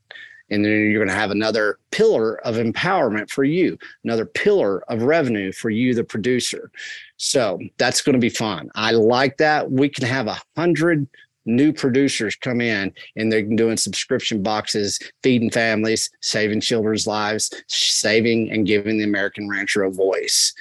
[0.50, 5.04] and then you're going to have another pillar of empowerment for you another pillar of
[5.04, 6.72] revenue for you the producer.
[7.18, 8.70] So that's going to be fun.
[8.76, 9.72] I like that.
[9.72, 11.08] We can have a hundred
[11.48, 18.52] new producers come in and they're doing subscription boxes feeding families saving children's lives saving
[18.52, 20.54] and giving the american rancher a voice.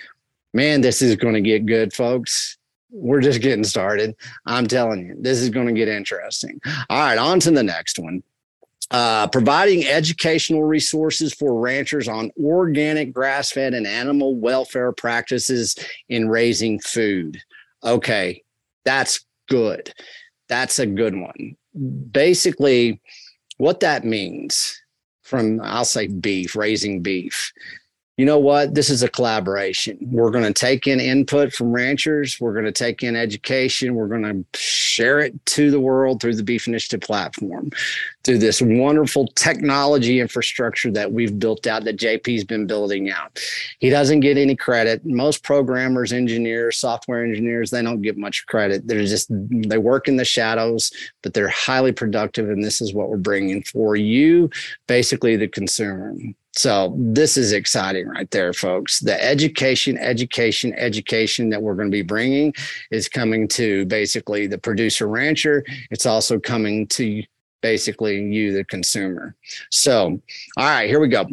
[0.55, 2.57] Man this is going to get good folks.
[2.91, 4.15] We're just getting started.
[4.47, 6.61] I'm telling you this is going to get interesting.
[6.89, 8.23] All right on to the next one.
[8.93, 15.75] Uh, providing educational resources for ranchers on organic grass fed and animal welfare practices
[16.09, 17.37] in raising food.
[17.83, 18.45] Okay,
[18.85, 19.93] that's good.
[20.49, 21.57] That's a good one.
[22.11, 23.01] Basically,
[23.59, 24.81] what that means
[25.23, 27.53] from, I'll say beef, raising beef,
[28.17, 28.75] you know what?
[28.75, 29.99] This is a collaboration.
[30.01, 32.41] We're going to take in input from ranchers.
[32.41, 33.95] We're going to take in education.
[33.95, 37.71] We're going to share it to the world through the Beef Initiative platform,
[38.25, 43.39] through this wonderful technology infrastructure that we've built out, that JP's been building out.
[43.81, 45.05] He doesn't get any credit.
[45.05, 48.89] Most programmers, engineers, software engineers, they don't get much credit.
[48.89, 50.91] They're just, they work in the shadows,
[51.23, 52.49] but they're highly productive.
[52.49, 54.49] And this is what we're bringing for you,
[54.87, 56.15] basically the consumer.
[56.57, 59.01] So this is exciting right there, folks.
[59.01, 62.55] The education, education, education that we're going to be bringing
[62.91, 65.65] is coming to basically the producer rancher.
[65.91, 67.23] It's also coming to
[67.61, 69.37] basically you, the consumer.
[69.71, 70.21] So,
[70.57, 71.27] all right, here we go.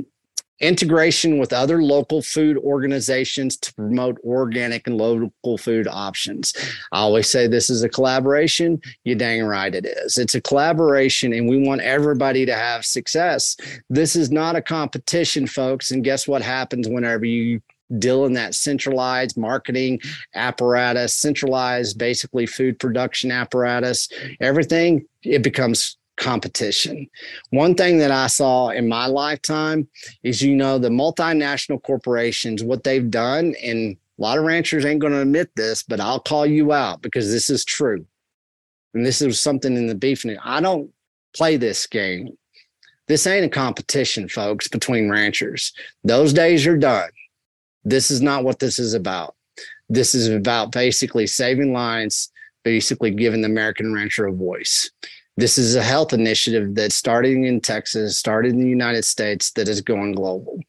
[0.63, 6.54] Integration with other local food organizations to promote organic and local food options.
[6.91, 8.82] I always say this is a collaboration.
[9.04, 10.17] You dang right it is.
[10.17, 13.58] It's a collaboration, and we want everybody to have success.
[13.89, 15.91] This is not a competition, folks.
[15.91, 17.62] And guess what happens whenever you
[17.99, 19.99] deal in that centralized marketing
[20.34, 24.08] apparatus, centralized basically food production apparatus,
[24.39, 27.10] everything, it becomes competition.
[27.49, 29.88] One thing that I saw in my lifetime
[30.23, 34.99] is, you know, the multinational corporations, what they've done, and a lot of ranchers ain't
[34.99, 38.06] going to admit this, but I'll call you out because this is true.
[38.93, 40.23] And this is something in the beef.
[40.43, 40.91] I don't
[41.36, 42.38] play this game.
[43.08, 45.73] This ain't a competition, folks, between ranchers.
[46.04, 47.10] Those days are done.
[47.84, 49.36] This is not what this is about.
[49.89, 52.32] This is about basically saving lives,
[52.63, 54.89] basically giving the American rancher a voice.
[55.35, 59.67] This is a health initiative that's starting in Texas, started in the United States, that
[59.67, 60.59] is going global.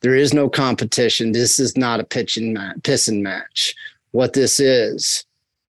[0.00, 1.32] There is no competition.
[1.32, 3.74] This is not a pitch match, piss and match.
[4.12, 5.24] What this is,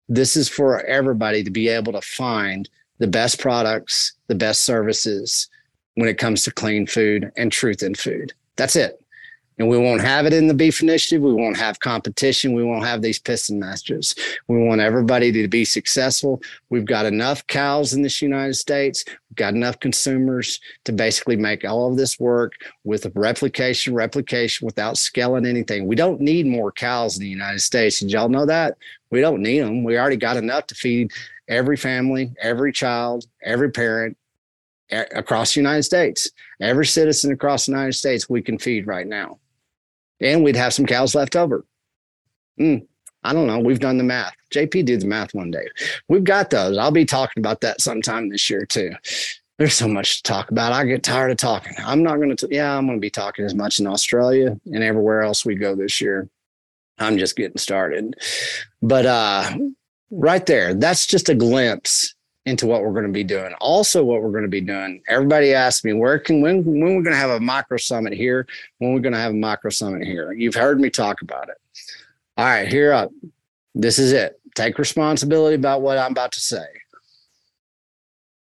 [0.09, 5.49] this is for everybody to be able to find the best products, the best services
[5.95, 8.33] when it comes to clean food and truth in food.
[8.57, 9.02] That's it
[9.59, 11.23] and we won't have it in the beef initiative.
[11.23, 12.55] We won't have competition.
[12.55, 14.15] We won't have these piston masters.
[14.49, 16.43] We want everybody to be successful.
[16.71, 19.05] We've got enough cows in this United States.
[19.07, 22.53] We've got enough consumers to basically make all of this work
[22.85, 25.87] with replication, replication without scaling anything.
[25.87, 28.01] We don't need more cows in the United States.
[28.01, 28.77] Did y'all know that?
[29.11, 29.85] We don't need them.
[29.85, 31.13] We already got enough to feed
[31.49, 34.17] every family, every child, every parent,
[34.91, 36.31] across the United States.
[36.61, 39.39] Every citizen across the United States we can feed right now
[40.23, 41.65] and we'd have some cows left over.
[42.59, 42.87] Mm,
[43.25, 43.59] I don't know.
[43.59, 44.35] We've done the math.
[44.53, 45.69] JP did the math one day.
[46.09, 46.79] We've got those.
[46.79, 48.93] I'll be talking about that sometime this year too.
[49.59, 50.73] There's so much to talk about.
[50.73, 51.75] I get tired of talking.
[51.79, 54.83] I'm not going to, yeah, I'm going to be talking as much in Australia and
[54.83, 56.29] everywhere else we go this year.
[56.99, 58.17] I'm just getting started.
[58.81, 59.57] But uh,
[60.11, 63.53] right there, that's just a glimpse into what we're going to be doing.
[63.61, 65.03] Also, what we're going to be doing.
[65.09, 68.47] Everybody asks me where can when when we're going to have a micro summit here.
[68.79, 70.33] When we're going to have a micro summit here.
[70.33, 71.57] You've heard me talk about it.
[72.37, 73.11] All right, here up.
[73.75, 74.41] This is it.
[74.55, 76.67] Take responsibility about what I'm about to say.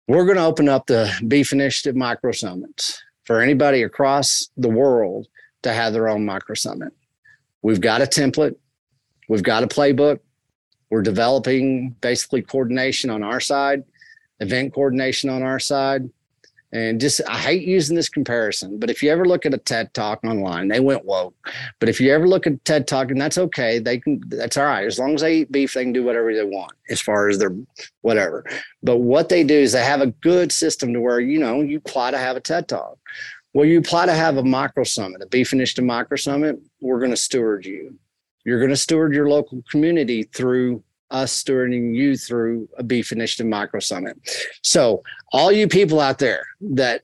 [0.08, 5.28] We're going to open up the Beef Initiative micro summits for anybody across the world
[5.63, 6.93] to have their own micro summit.
[7.62, 8.56] We've got a template.
[9.28, 10.19] We've got a playbook.
[10.89, 13.84] We're developing basically coordination on our side,
[14.39, 16.10] event coordination on our side.
[16.73, 19.93] And just, I hate using this comparison, but if you ever look at a TED
[19.93, 21.34] talk online, they went woke.
[21.80, 24.65] But if you ever look at TED talk, and that's okay, they can, that's all
[24.65, 24.86] right.
[24.86, 27.39] As long as they eat beef, they can do whatever they want as far as
[27.39, 27.56] their
[28.02, 28.43] whatever.
[28.84, 31.78] But what they do is they have a good system to where, you know, you
[31.78, 32.97] apply to have a TED talk.
[33.54, 37.12] Well, you apply to have a micro summit, a beef initiative micro summit, we're going
[37.12, 37.97] to steward you.
[38.47, 40.81] You're going to steward your local community through
[41.12, 44.17] us stewarding you through a beef initiative micro summit.
[44.63, 47.01] So all you people out there that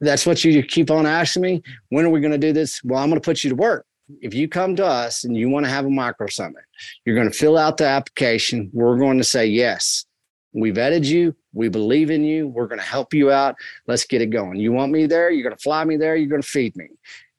[0.00, 2.84] that's what you keep on asking me, when are we going to do this?
[2.84, 3.84] Well, I'm going to put you to work.
[4.20, 6.62] If you come to us and you want to have a micro summit,
[7.04, 8.70] you're going to fill out the application.
[8.72, 10.06] We're going to say, yes,
[10.52, 11.34] we vetted you.
[11.52, 12.46] We believe in you.
[12.46, 13.56] We're going to help you out.
[13.88, 14.60] Let's get it going.
[14.60, 15.30] You want me there?
[15.30, 16.14] You're going to fly me there.
[16.14, 16.86] You're going to feed me.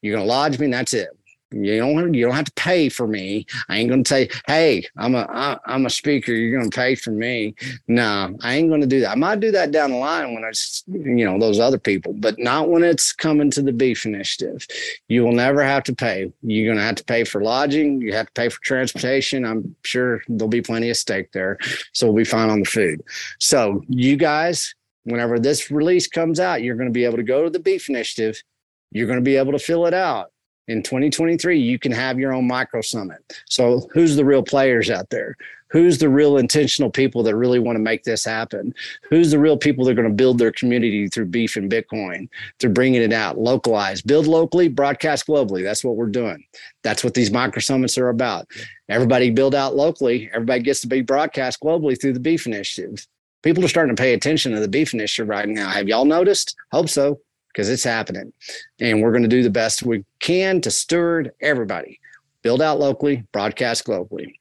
[0.01, 0.65] You're going to lodge me.
[0.65, 1.16] And that's it.
[1.51, 3.45] You don't you don't have to pay for me.
[3.69, 6.33] I ain't gonna say, hey, I'm a I, I'm a speaker.
[6.33, 7.55] You're gonna pay for me.
[7.87, 9.11] No, I ain't gonna do that.
[9.11, 12.37] I might do that down the line when it's you know those other people, but
[12.37, 14.67] not when it's coming to the beef initiative.
[15.07, 16.31] You will never have to pay.
[16.41, 18.01] You're gonna have to pay for lodging.
[18.01, 19.45] You have to pay for transportation.
[19.45, 21.57] I'm sure there'll be plenty of steak there,
[21.93, 23.01] so we'll be fine on the food.
[23.39, 27.49] So you guys, whenever this release comes out, you're gonna be able to go to
[27.49, 28.43] the beef initiative.
[28.91, 30.31] You're gonna be able to fill it out
[30.67, 33.19] in 2023 you can have your own micro summit.
[33.45, 35.35] So who's the real players out there?
[35.69, 38.73] Who's the real intentional people that really want to make this happen?
[39.09, 42.29] Who's the real people that are going to build their community through beef and bitcoin
[42.59, 45.63] through bringing it out localized build locally broadcast globally.
[45.63, 46.43] That's what we're doing.
[46.83, 48.47] That's what these micro summits are about.
[48.89, 50.29] Everybody build out locally.
[50.33, 53.05] Everybody gets to be broadcast globally through the beef initiative.
[53.43, 55.69] People are starting to pay attention to the beef initiative right now.
[55.69, 56.55] Have y'all noticed?
[56.71, 57.19] Hope so
[57.57, 58.31] because it's happening.
[58.79, 61.99] And we're going to do the best we can to steward everybody,
[62.43, 64.35] build out locally, broadcast globally.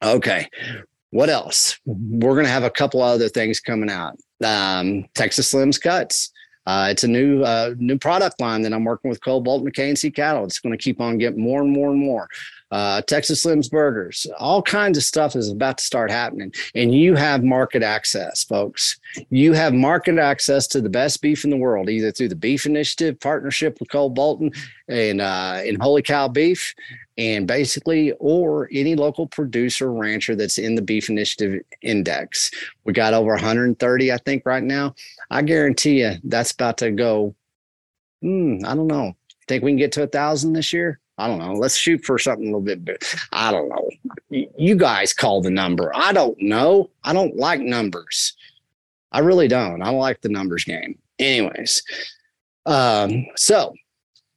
[0.00, 0.48] Okay.
[1.10, 1.80] What else?
[1.84, 4.16] We're going to have a couple other things coming out.
[4.44, 6.30] Um, Texas Slims Cuts.
[6.64, 10.44] Uh, it's a new uh, new product line that I'm working with Bolt McCain Cattle.
[10.44, 12.28] It's going to keep on getting more and more and more.
[12.70, 16.52] Uh, Texas Slim's Burgers, all kinds of stuff is about to start happening.
[16.74, 18.98] And you have market access, folks.
[19.30, 22.66] You have market access to the best beef in the world, either through the Beef
[22.66, 24.50] Initiative partnership with Cole Bolton
[24.88, 26.74] and uh, in Holy Cow Beef,
[27.16, 32.50] and basically, or any local producer rancher that's in the Beef Initiative Index.
[32.84, 34.94] We got over 130, I think, right now.
[35.30, 37.34] I guarantee you that's about to go.
[38.20, 39.14] Hmm, I don't know.
[39.46, 40.98] Think we can get to a thousand this year?
[41.16, 41.52] I don't know.
[41.52, 43.02] Let's shoot for something a little bit big.
[43.32, 43.90] I don't know.
[44.58, 45.92] You guys call the number.
[45.94, 46.90] I don't know.
[47.04, 48.34] I don't like numbers.
[49.12, 49.80] I really don't.
[49.80, 50.98] I don't like the numbers game.
[51.20, 51.82] Anyways,
[52.66, 53.74] um, so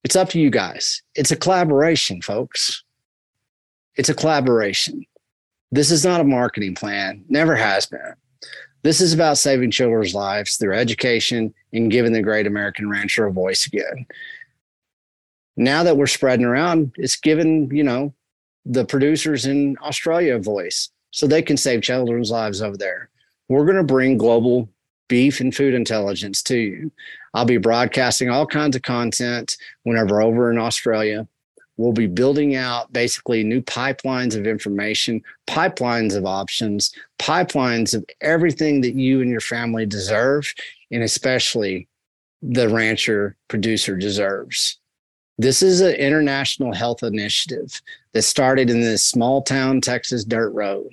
[0.04, 1.02] it's up to you guys.
[1.16, 2.84] It's a collaboration, folks.
[3.96, 5.04] It's a collaboration.
[5.72, 8.14] This is not a marketing plan, never has been.
[8.84, 13.34] This is about saving children's lives through education and giving the great American rancher a
[13.34, 14.06] voice again
[15.58, 18.14] now that we're spreading around, it's given, you know,
[18.66, 23.10] the producers in Australia a voice so they can save children's lives over there.
[23.49, 24.70] We're going to bring global
[25.08, 26.91] beef and food intelligence to you.
[27.34, 31.28] I'll be broadcasting all kinds of content whenever over in Australia.
[31.78, 38.82] We'll be building out basically new pipelines of information, pipelines of options, pipelines of everything
[38.82, 40.51] that you and your family deserve,
[40.91, 41.88] and especially
[42.41, 44.80] the rancher producer deserves.
[45.40, 47.82] This is an international health initiative
[48.14, 50.90] that started in this small town Texas dirt road.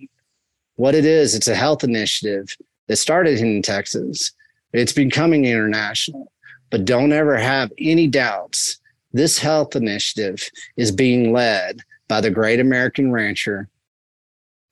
[0.76, 2.54] What it is, it's a health initiative
[2.88, 4.32] that started in Texas.
[4.74, 6.30] It's becoming international.
[6.70, 8.80] But don't ever have any doubts.
[9.12, 13.68] This health initiative is being led by the Great American Rancher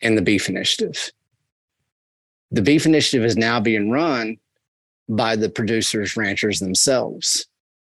[0.03, 1.11] and the Beef Initiative.
[2.51, 4.37] The Beef Initiative is now being run
[5.09, 7.47] by the producers, ranchers themselves.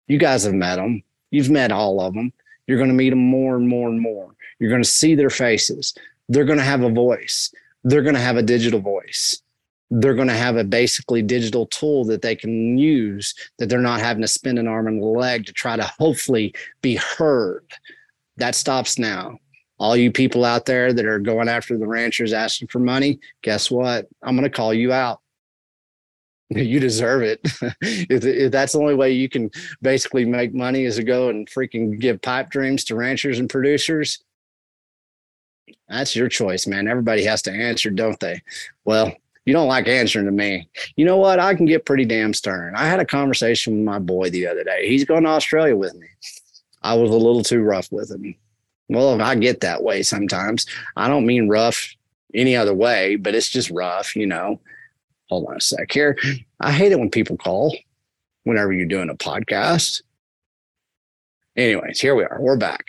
[0.06, 1.02] You guys have met them.
[1.34, 2.32] You've met all of them.
[2.68, 4.36] You're going to meet them more and more and more.
[4.60, 5.92] You're going to see their faces.
[6.28, 7.52] They're going to have a voice.
[7.82, 9.42] They're going to have a digital voice.
[9.90, 13.98] They're going to have a basically digital tool that they can use that they're not
[13.98, 17.66] having to spend an arm and a leg to try to hopefully be heard.
[18.36, 19.40] That stops now.
[19.78, 23.72] All you people out there that are going after the ranchers asking for money, guess
[23.72, 24.06] what?
[24.22, 25.20] I'm going to call you out.
[26.50, 27.40] You deserve it.
[27.80, 29.50] if, if, that's the only way you can
[29.82, 34.22] basically make money is to go and freaking give pipe dreams to ranchers and producers,
[35.88, 36.88] that's your choice, man.
[36.88, 38.42] Everybody has to answer, don't they?
[38.84, 39.12] Well,
[39.44, 40.68] you don't like answering to me.
[40.96, 41.38] You know what?
[41.38, 42.74] I can get pretty damn stern.
[42.76, 44.88] I had a conversation with my boy the other day.
[44.88, 46.06] He's going to Australia with me.
[46.82, 48.34] I was a little too rough with him.
[48.88, 50.66] Well, I get that way sometimes.
[50.96, 51.94] I don't mean rough
[52.34, 54.60] any other way, but it's just rough, you know
[55.28, 56.16] hold on a sec here.
[56.60, 57.76] I hate it when people call
[58.44, 60.02] whenever you're doing a podcast.
[61.56, 62.38] Anyways, here we are.
[62.40, 62.84] We're back.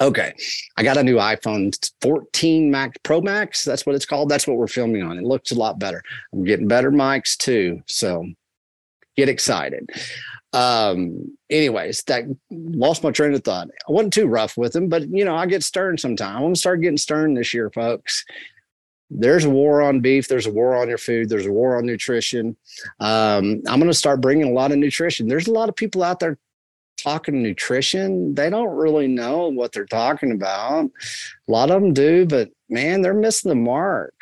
[0.00, 0.32] Okay.
[0.76, 3.64] I got a new iPhone 14 Max Pro Max.
[3.64, 4.28] That's what it's called.
[4.28, 5.18] That's what we're filming on.
[5.18, 6.02] It looks a lot better.
[6.32, 7.82] I'm getting better mics too.
[7.86, 8.26] So
[9.16, 9.90] get excited.
[10.52, 13.68] Um, anyways, that lost my train of thought.
[13.88, 16.36] I wasn't too rough with them, but you know, I get stern sometimes.
[16.36, 18.24] I'm gonna start getting stern this year, folks
[19.10, 21.86] there's a war on beef there's a war on your food there's a war on
[21.86, 22.56] nutrition.
[23.00, 25.28] Um, i'm going to start bringing a lot of nutrition.
[25.28, 26.38] There's a lot of people out there
[26.98, 30.84] talking nutrition they don't really know what they're talking about
[31.48, 34.14] a lot of them do but man they're missing the mark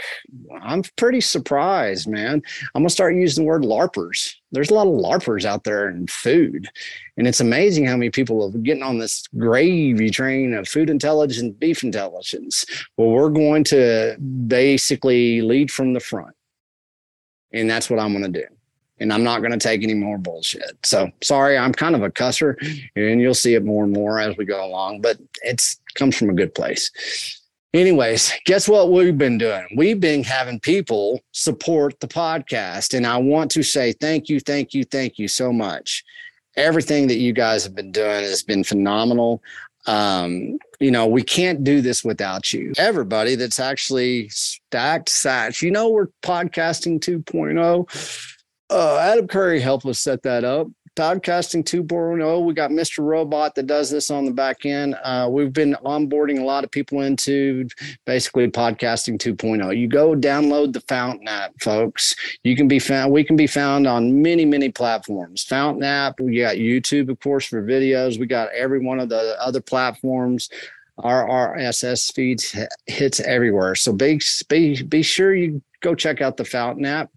[0.63, 2.43] i'm pretty surprised man
[2.75, 6.07] i'm to start using the word larpers there's a lot of larpers out there in
[6.07, 6.69] food
[7.17, 11.55] and it's amazing how many people are getting on this gravy train of food intelligence,
[11.59, 12.67] beef intelligence.
[12.97, 16.35] Well, we're going to basically lead from the front.
[17.53, 18.56] And that's what I'm to do.
[18.99, 20.79] And I'm not going to take any more bullshit.
[20.83, 22.57] So sorry, I'm kind of a cusser,
[22.97, 26.31] and you'll see it more and more as we go along, but it's comes from
[26.31, 26.91] a good place.
[27.75, 29.67] Anyways, guess what we've been doing?
[29.77, 32.95] We've been having people support the podcast.
[32.95, 36.03] And I want to say thank you, thank you, thank you so much
[36.57, 39.43] everything that you guys have been doing has been phenomenal.
[39.87, 42.73] Um, you know, we can't do this without you.
[42.77, 48.36] Everybody that's actually stacked sats, you know, we're podcasting 2.0.
[48.71, 50.69] Uh, Adam Curry helped us set that up.
[50.97, 52.43] Podcasting 2.0.
[52.43, 53.05] We got Mr.
[53.05, 54.97] Robot that does this on the back end.
[55.05, 57.69] Uh, we've been onboarding a lot of people into
[58.07, 59.79] basically podcasting 2.0.
[59.79, 62.17] You go download the Fountain app, folks.
[62.45, 63.13] You can be found.
[63.13, 65.45] We can be found on many, many platforms.
[65.45, 66.19] Fountain app.
[66.19, 68.19] We got YouTube, of course, for videos.
[68.19, 70.49] We got every one of the other platforms
[70.99, 72.57] our RSS feeds
[72.87, 73.75] hits everywhere.
[73.75, 77.11] So be, be, be sure you go check out the Fountain app.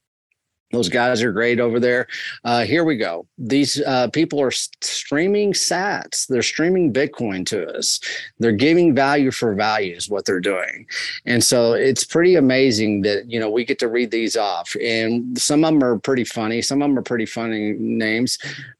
[0.71, 2.07] Those guys are great over there.
[2.43, 3.25] Uh, here we go.
[3.37, 6.27] These uh, people are streaming sats.
[6.27, 7.99] They're streaming Bitcoin to us.
[8.37, 10.85] They're giving value for value is what they're doing.
[11.25, 14.75] And so it's pretty amazing that, you know, we get to read these off.
[14.81, 16.61] And some of them are pretty funny.
[16.61, 18.37] Some of them are pretty funny names.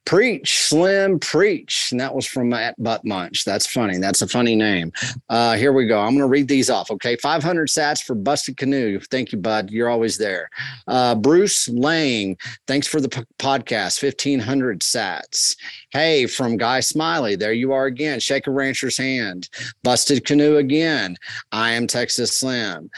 [0.09, 1.89] Preach, Slim, Preach.
[1.91, 3.45] And that was from Matt Butt Munch.
[3.45, 3.99] That's funny.
[3.99, 4.91] That's a funny name.
[5.29, 5.99] Uh, here we go.
[5.99, 6.89] I'm going to read these off.
[6.89, 7.15] Okay.
[7.17, 8.99] 500 sats for Busted Canoe.
[9.11, 9.69] Thank you, bud.
[9.69, 10.49] You're always there.
[10.87, 14.01] Uh, Bruce Lang, thanks for the p- podcast.
[14.01, 15.55] 1500 sats.
[15.91, 18.19] Hey, from Guy Smiley, there you are again.
[18.19, 19.47] Shake a rancher's hand.
[19.83, 21.17] Busted canoe again.
[21.51, 22.89] I am Texas Slim.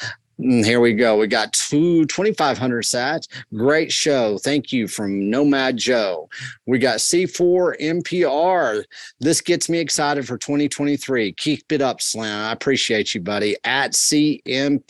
[0.42, 1.18] And mm, here we go.
[1.18, 3.28] We got two 2,500 sats.
[3.54, 4.39] Great show.
[4.39, 6.30] Thank you from Nomad Joe.
[6.66, 8.84] We got C4 MPR.
[9.20, 11.34] This gets me excited for 2023.
[11.34, 12.26] Keep it up, Slim.
[12.26, 13.56] I appreciate you, buddy.
[13.64, 14.84] At CMPMPER.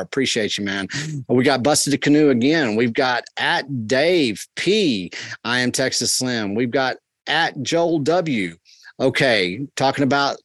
[0.00, 0.86] Appreciate you, man.
[1.28, 2.76] We got Busted a Canoe again.
[2.76, 5.10] We've got at Dave P.
[5.44, 6.54] I am Texas Slim.
[6.54, 6.96] We've got
[7.26, 8.56] at Joel W.
[9.00, 10.38] Okay, talking about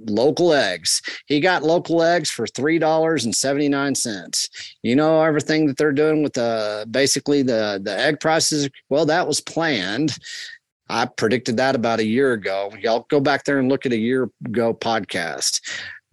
[0.00, 1.00] local eggs.
[1.26, 4.48] He got local eggs for three dollars and seventy nine cents.
[4.82, 8.68] You know everything that they're doing with the basically the the egg prices.
[8.88, 10.16] Well, that was planned.
[10.88, 12.72] I predicted that about a year ago.
[12.80, 15.60] Y'all go back there and look at a year ago podcast.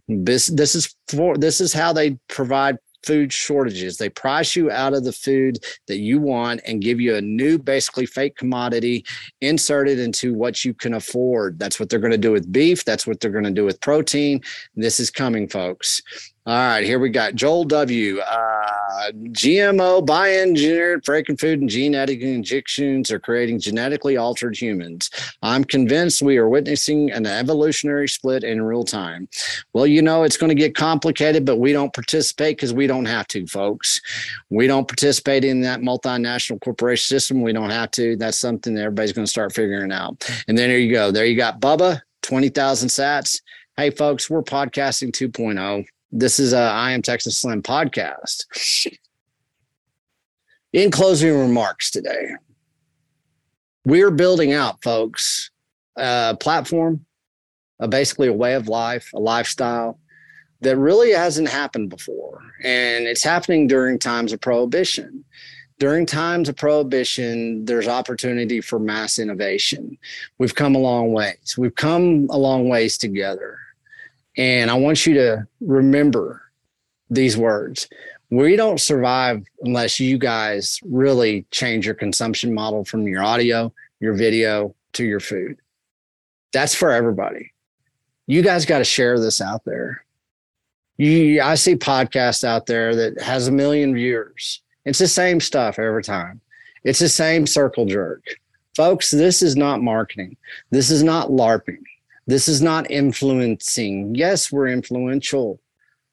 [0.07, 3.97] This this is for this is how they provide food shortages.
[3.97, 7.57] They price you out of the food that you want and give you a new,
[7.57, 9.05] basically fake commodity
[9.41, 11.59] inserted into what you can afford.
[11.59, 12.85] That's what they're going to do with beef.
[12.85, 14.41] That's what they're going to do with protein.
[14.75, 16.01] This is coming, folks.
[16.45, 18.19] All right, here we got Joel W.
[18.19, 25.09] Uh, GMO bioengineered freaking food and gene editing injections are creating genetically altered humans.
[25.41, 29.29] I'm convinced we are witnessing an evolutionary split in real time.
[29.71, 33.05] Well, you know, it's going to get complicated, but we don't participate because we don't
[33.05, 34.01] have to, folks.
[34.49, 37.41] We don't participate in that multinational corporation system.
[37.41, 38.17] We don't have to.
[38.17, 40.29] That's something that everybody's going to start figuring out.
[40.49, 41.09] And then there you go.
[41.09, 43.41] There you got Bubba, 20,000 sats.
[43.77, 45.85] Hey, folks, we're podcasting 2.0.
[46.15, 48.45] This is a I Am Texas Slim podcast.
[50.71, 52.35] In closing remarks today,
[53.83, 55.49] we're building out, folks,
[55.95, 57.03] a platform,
[57.79, 59.99] a basically a way of life, a lifestyle
[60.61, 62.41] that really hasn't happened before.
[62.63, 65.25] And it's happening during times of prohibition.
[65.79, 69.97] During times of prohibition, there's opportunity for mass innovation.
[70.37, 71.55] We've come a long ways.
[71.57, 73.57] We've come a long ways together.
[74.37, 76.41] And I want you to remember
[77.09, 77.87] these words.
[78.29, 84.13] We don't survive unless you guys really change your consumption model from your audio, your
[84.13, 85.57] video to your food.
[86.51, 87.51] That's for everybody.
[88.25, 90.05] You guys got to share this out there.
[90.97, 94.61] You, I see podcasts out there that has a million viewers.
[94.85, 96.41] It's the same stuff every time.
[96.83, 98.23] It's the same circle jerk.
[98.75, 100.37] Folks, this is not marketing.
[100.71, 101.83] This is not LARPing.
[102.25, 104.15] This is not influencing.
[104.15, 105.59] Yes, we're influential,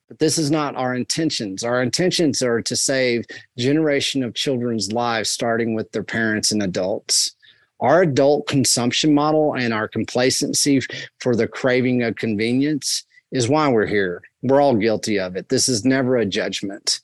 [0.08, 1.62] but this is not our intentions.
[1.62, 3.24] Our intentions are to save
[3.56, 7.36] generation of children's lives, starting with their parents and adults.
[7.78, 10.80] Our adult consumption model and our complacency
[11.20, 14.22] for the craving of convenience is why we're here.
[14.42, 15.48] We're all guilty of it.
[15.48, 17.00] This is never a judgment.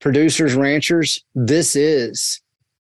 [0.00, 2.42] Producers, ranchers, this is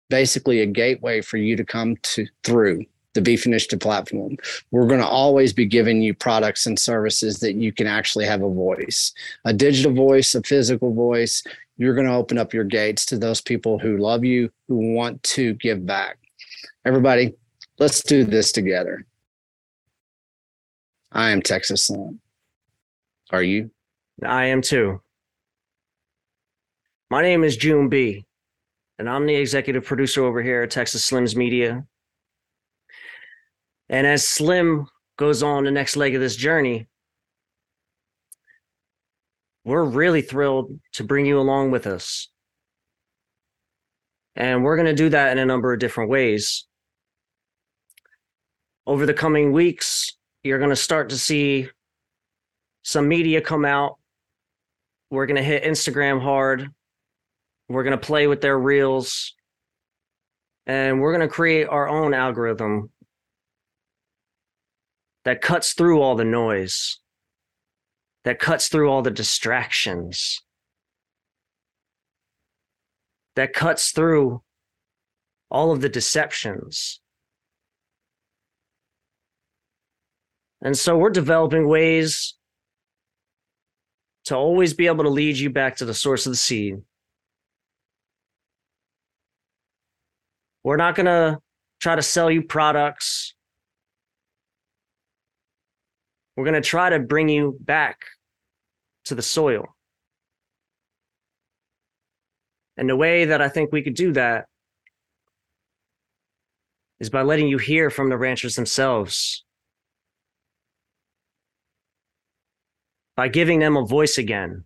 [0.10, 4.38] basically a gateway for you to come to through the Beef Initiative platform.
[4.72, 8.42] We're going to always be giving you products and services that you can actually have
[8.42, 9.14] a voice,
[9.46, 11.44] a digital voice, a physical voice.
[11.78, 15.22] You're going to open up your gates to those people who love you, who want
[15.24, 16.18] to give back.
[16.86, 17.36] Everybody,
[17.80, 19.06] let's do this together.
[21.12, 22.22] I am Texas Slim.
[23.32, 23.72] Are you?
[24.24, 25.02] I am too.
[27.10, 28.26] My name is June B,
[28.98, 31.86] and I'm the executive producer over here at Texas Slims Media.
[33.92, 34.88] And as Slim
[35.18, 36.88] goes on the next leg of this journey,
[39.66, 42.30] we're really thrilled to bring you along with us.
[44.34, 46.66] And we're going to do that in a number of different ways.
[48.88, 51.70] Over the coming weeks, you're going to start to see
[52.84, 54.00] some media come out.
[55.10, 56.70] We're going to hit Instagram hard.
[57.68, 59.36] We're going to play with their reels.
[60.66, 62.90] And we're going to create our own algorithm
[65.26, 67.00] that cuts through all the noise,
[68.24, 70.42] that cuts through all the distractions,
[73.36, 74.42] that cuts through
[75.50, 77.02] all of the deceptions.
[80.62, 82.36] And so we're developing ways
[84.26, 86.76] to always be able to lead you back to the source of the seed.
[90.64, 91.40] We're not going to
[91.82, 93.21] try to sell you products.
[96.36, 98.06] We're going to try to bring you back
[99.06, 99.66] to the soil.
[102.78, 104.46] And the way that I think we could do that
[107.00, 109.44] is by letting you hear from the ranchers themselves,
[113.16, 114.66] by giving them a voice again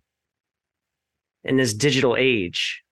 [1.44, 2.82] in this digital age.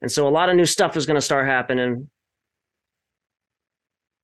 [0.00, 2.10] And so a lot of new stuff is going to start happening.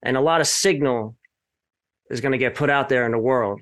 [0.01, 1.15] And a lot of signal
[2.09, 3.61] is going to get put out there in the world.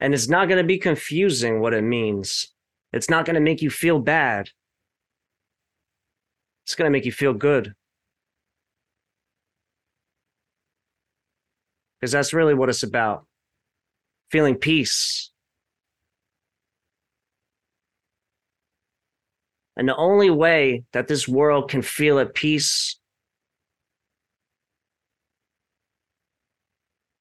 [0.00, 2.52] And it's not going to be confusing what it means.
[2.92, 4.50] It's not going to make you feel bad.
[6.64, 7.74] It's going to make you feel good.
[11.98, 13.26] Because that's really what it's about
[14.30, 15.30] feeling peace.
[19.78, 22.98] And the only way that this world can feel at peace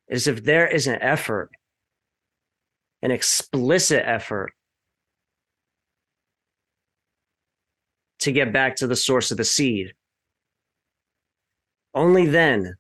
[0.08, 1.52] is if there is an effort,
[3.04, 4.54] an explicit effort
[8.20, 9.94] to get back to the source of the seed.
[11.94, 12.74] Only then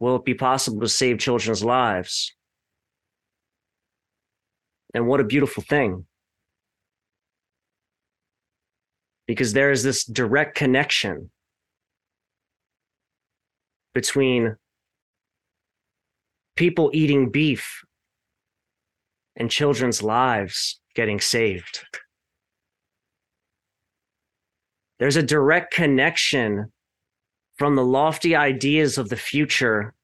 [0.00, 2.34] will it be possible to save children's lives.
[4.94, 6.06] And what a beautiful thing.
[9.26, 11.30] Because there is this direct connection
[13.94, 14.56] between
[16.56, 17.84] people eating beef
[19.36, 21.84] and children's lives getting saved.
[24.98, 26.72] There's a direct connection
[27.56, 29.94] from the lofty ideas of the future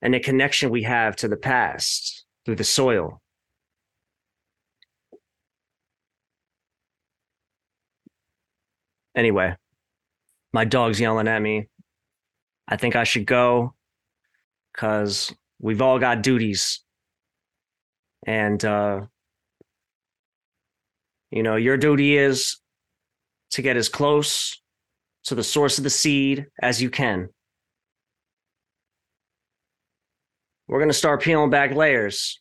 [0.00, 3.20] and the connection we have to the past through the soil.
[9.14, 9.54] Anyway,
[10.52, 11.68] my dog's yelling at me.
[12.68, 13.74] I think I should go
[14.72, 16.80] because we've all got duties.
[18.26, 19.02] And uh,
[21.30, 22.58] you know, your duty is
[23.52, 24.60] to get as close
[25.24, 27.28] to the source of the seed as you can.
[30.68, 32.40] We're going to start peeling back layers.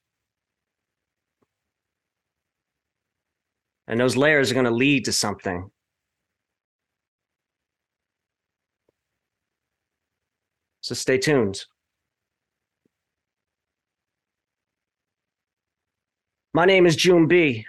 [3.87, 5.69] And those layers are going to lead to something.
[10.91, 11.63] So stay tuned.
[16.53, 17.65] My name is June B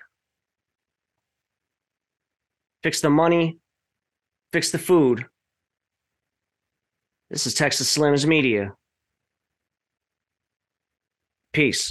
[2.83, 3.61] fix the money,
[4.53, 5.27] fix the food.
[7.31, 8.75] This is Texas Slims Media.
[11.53, 11.89] Peace.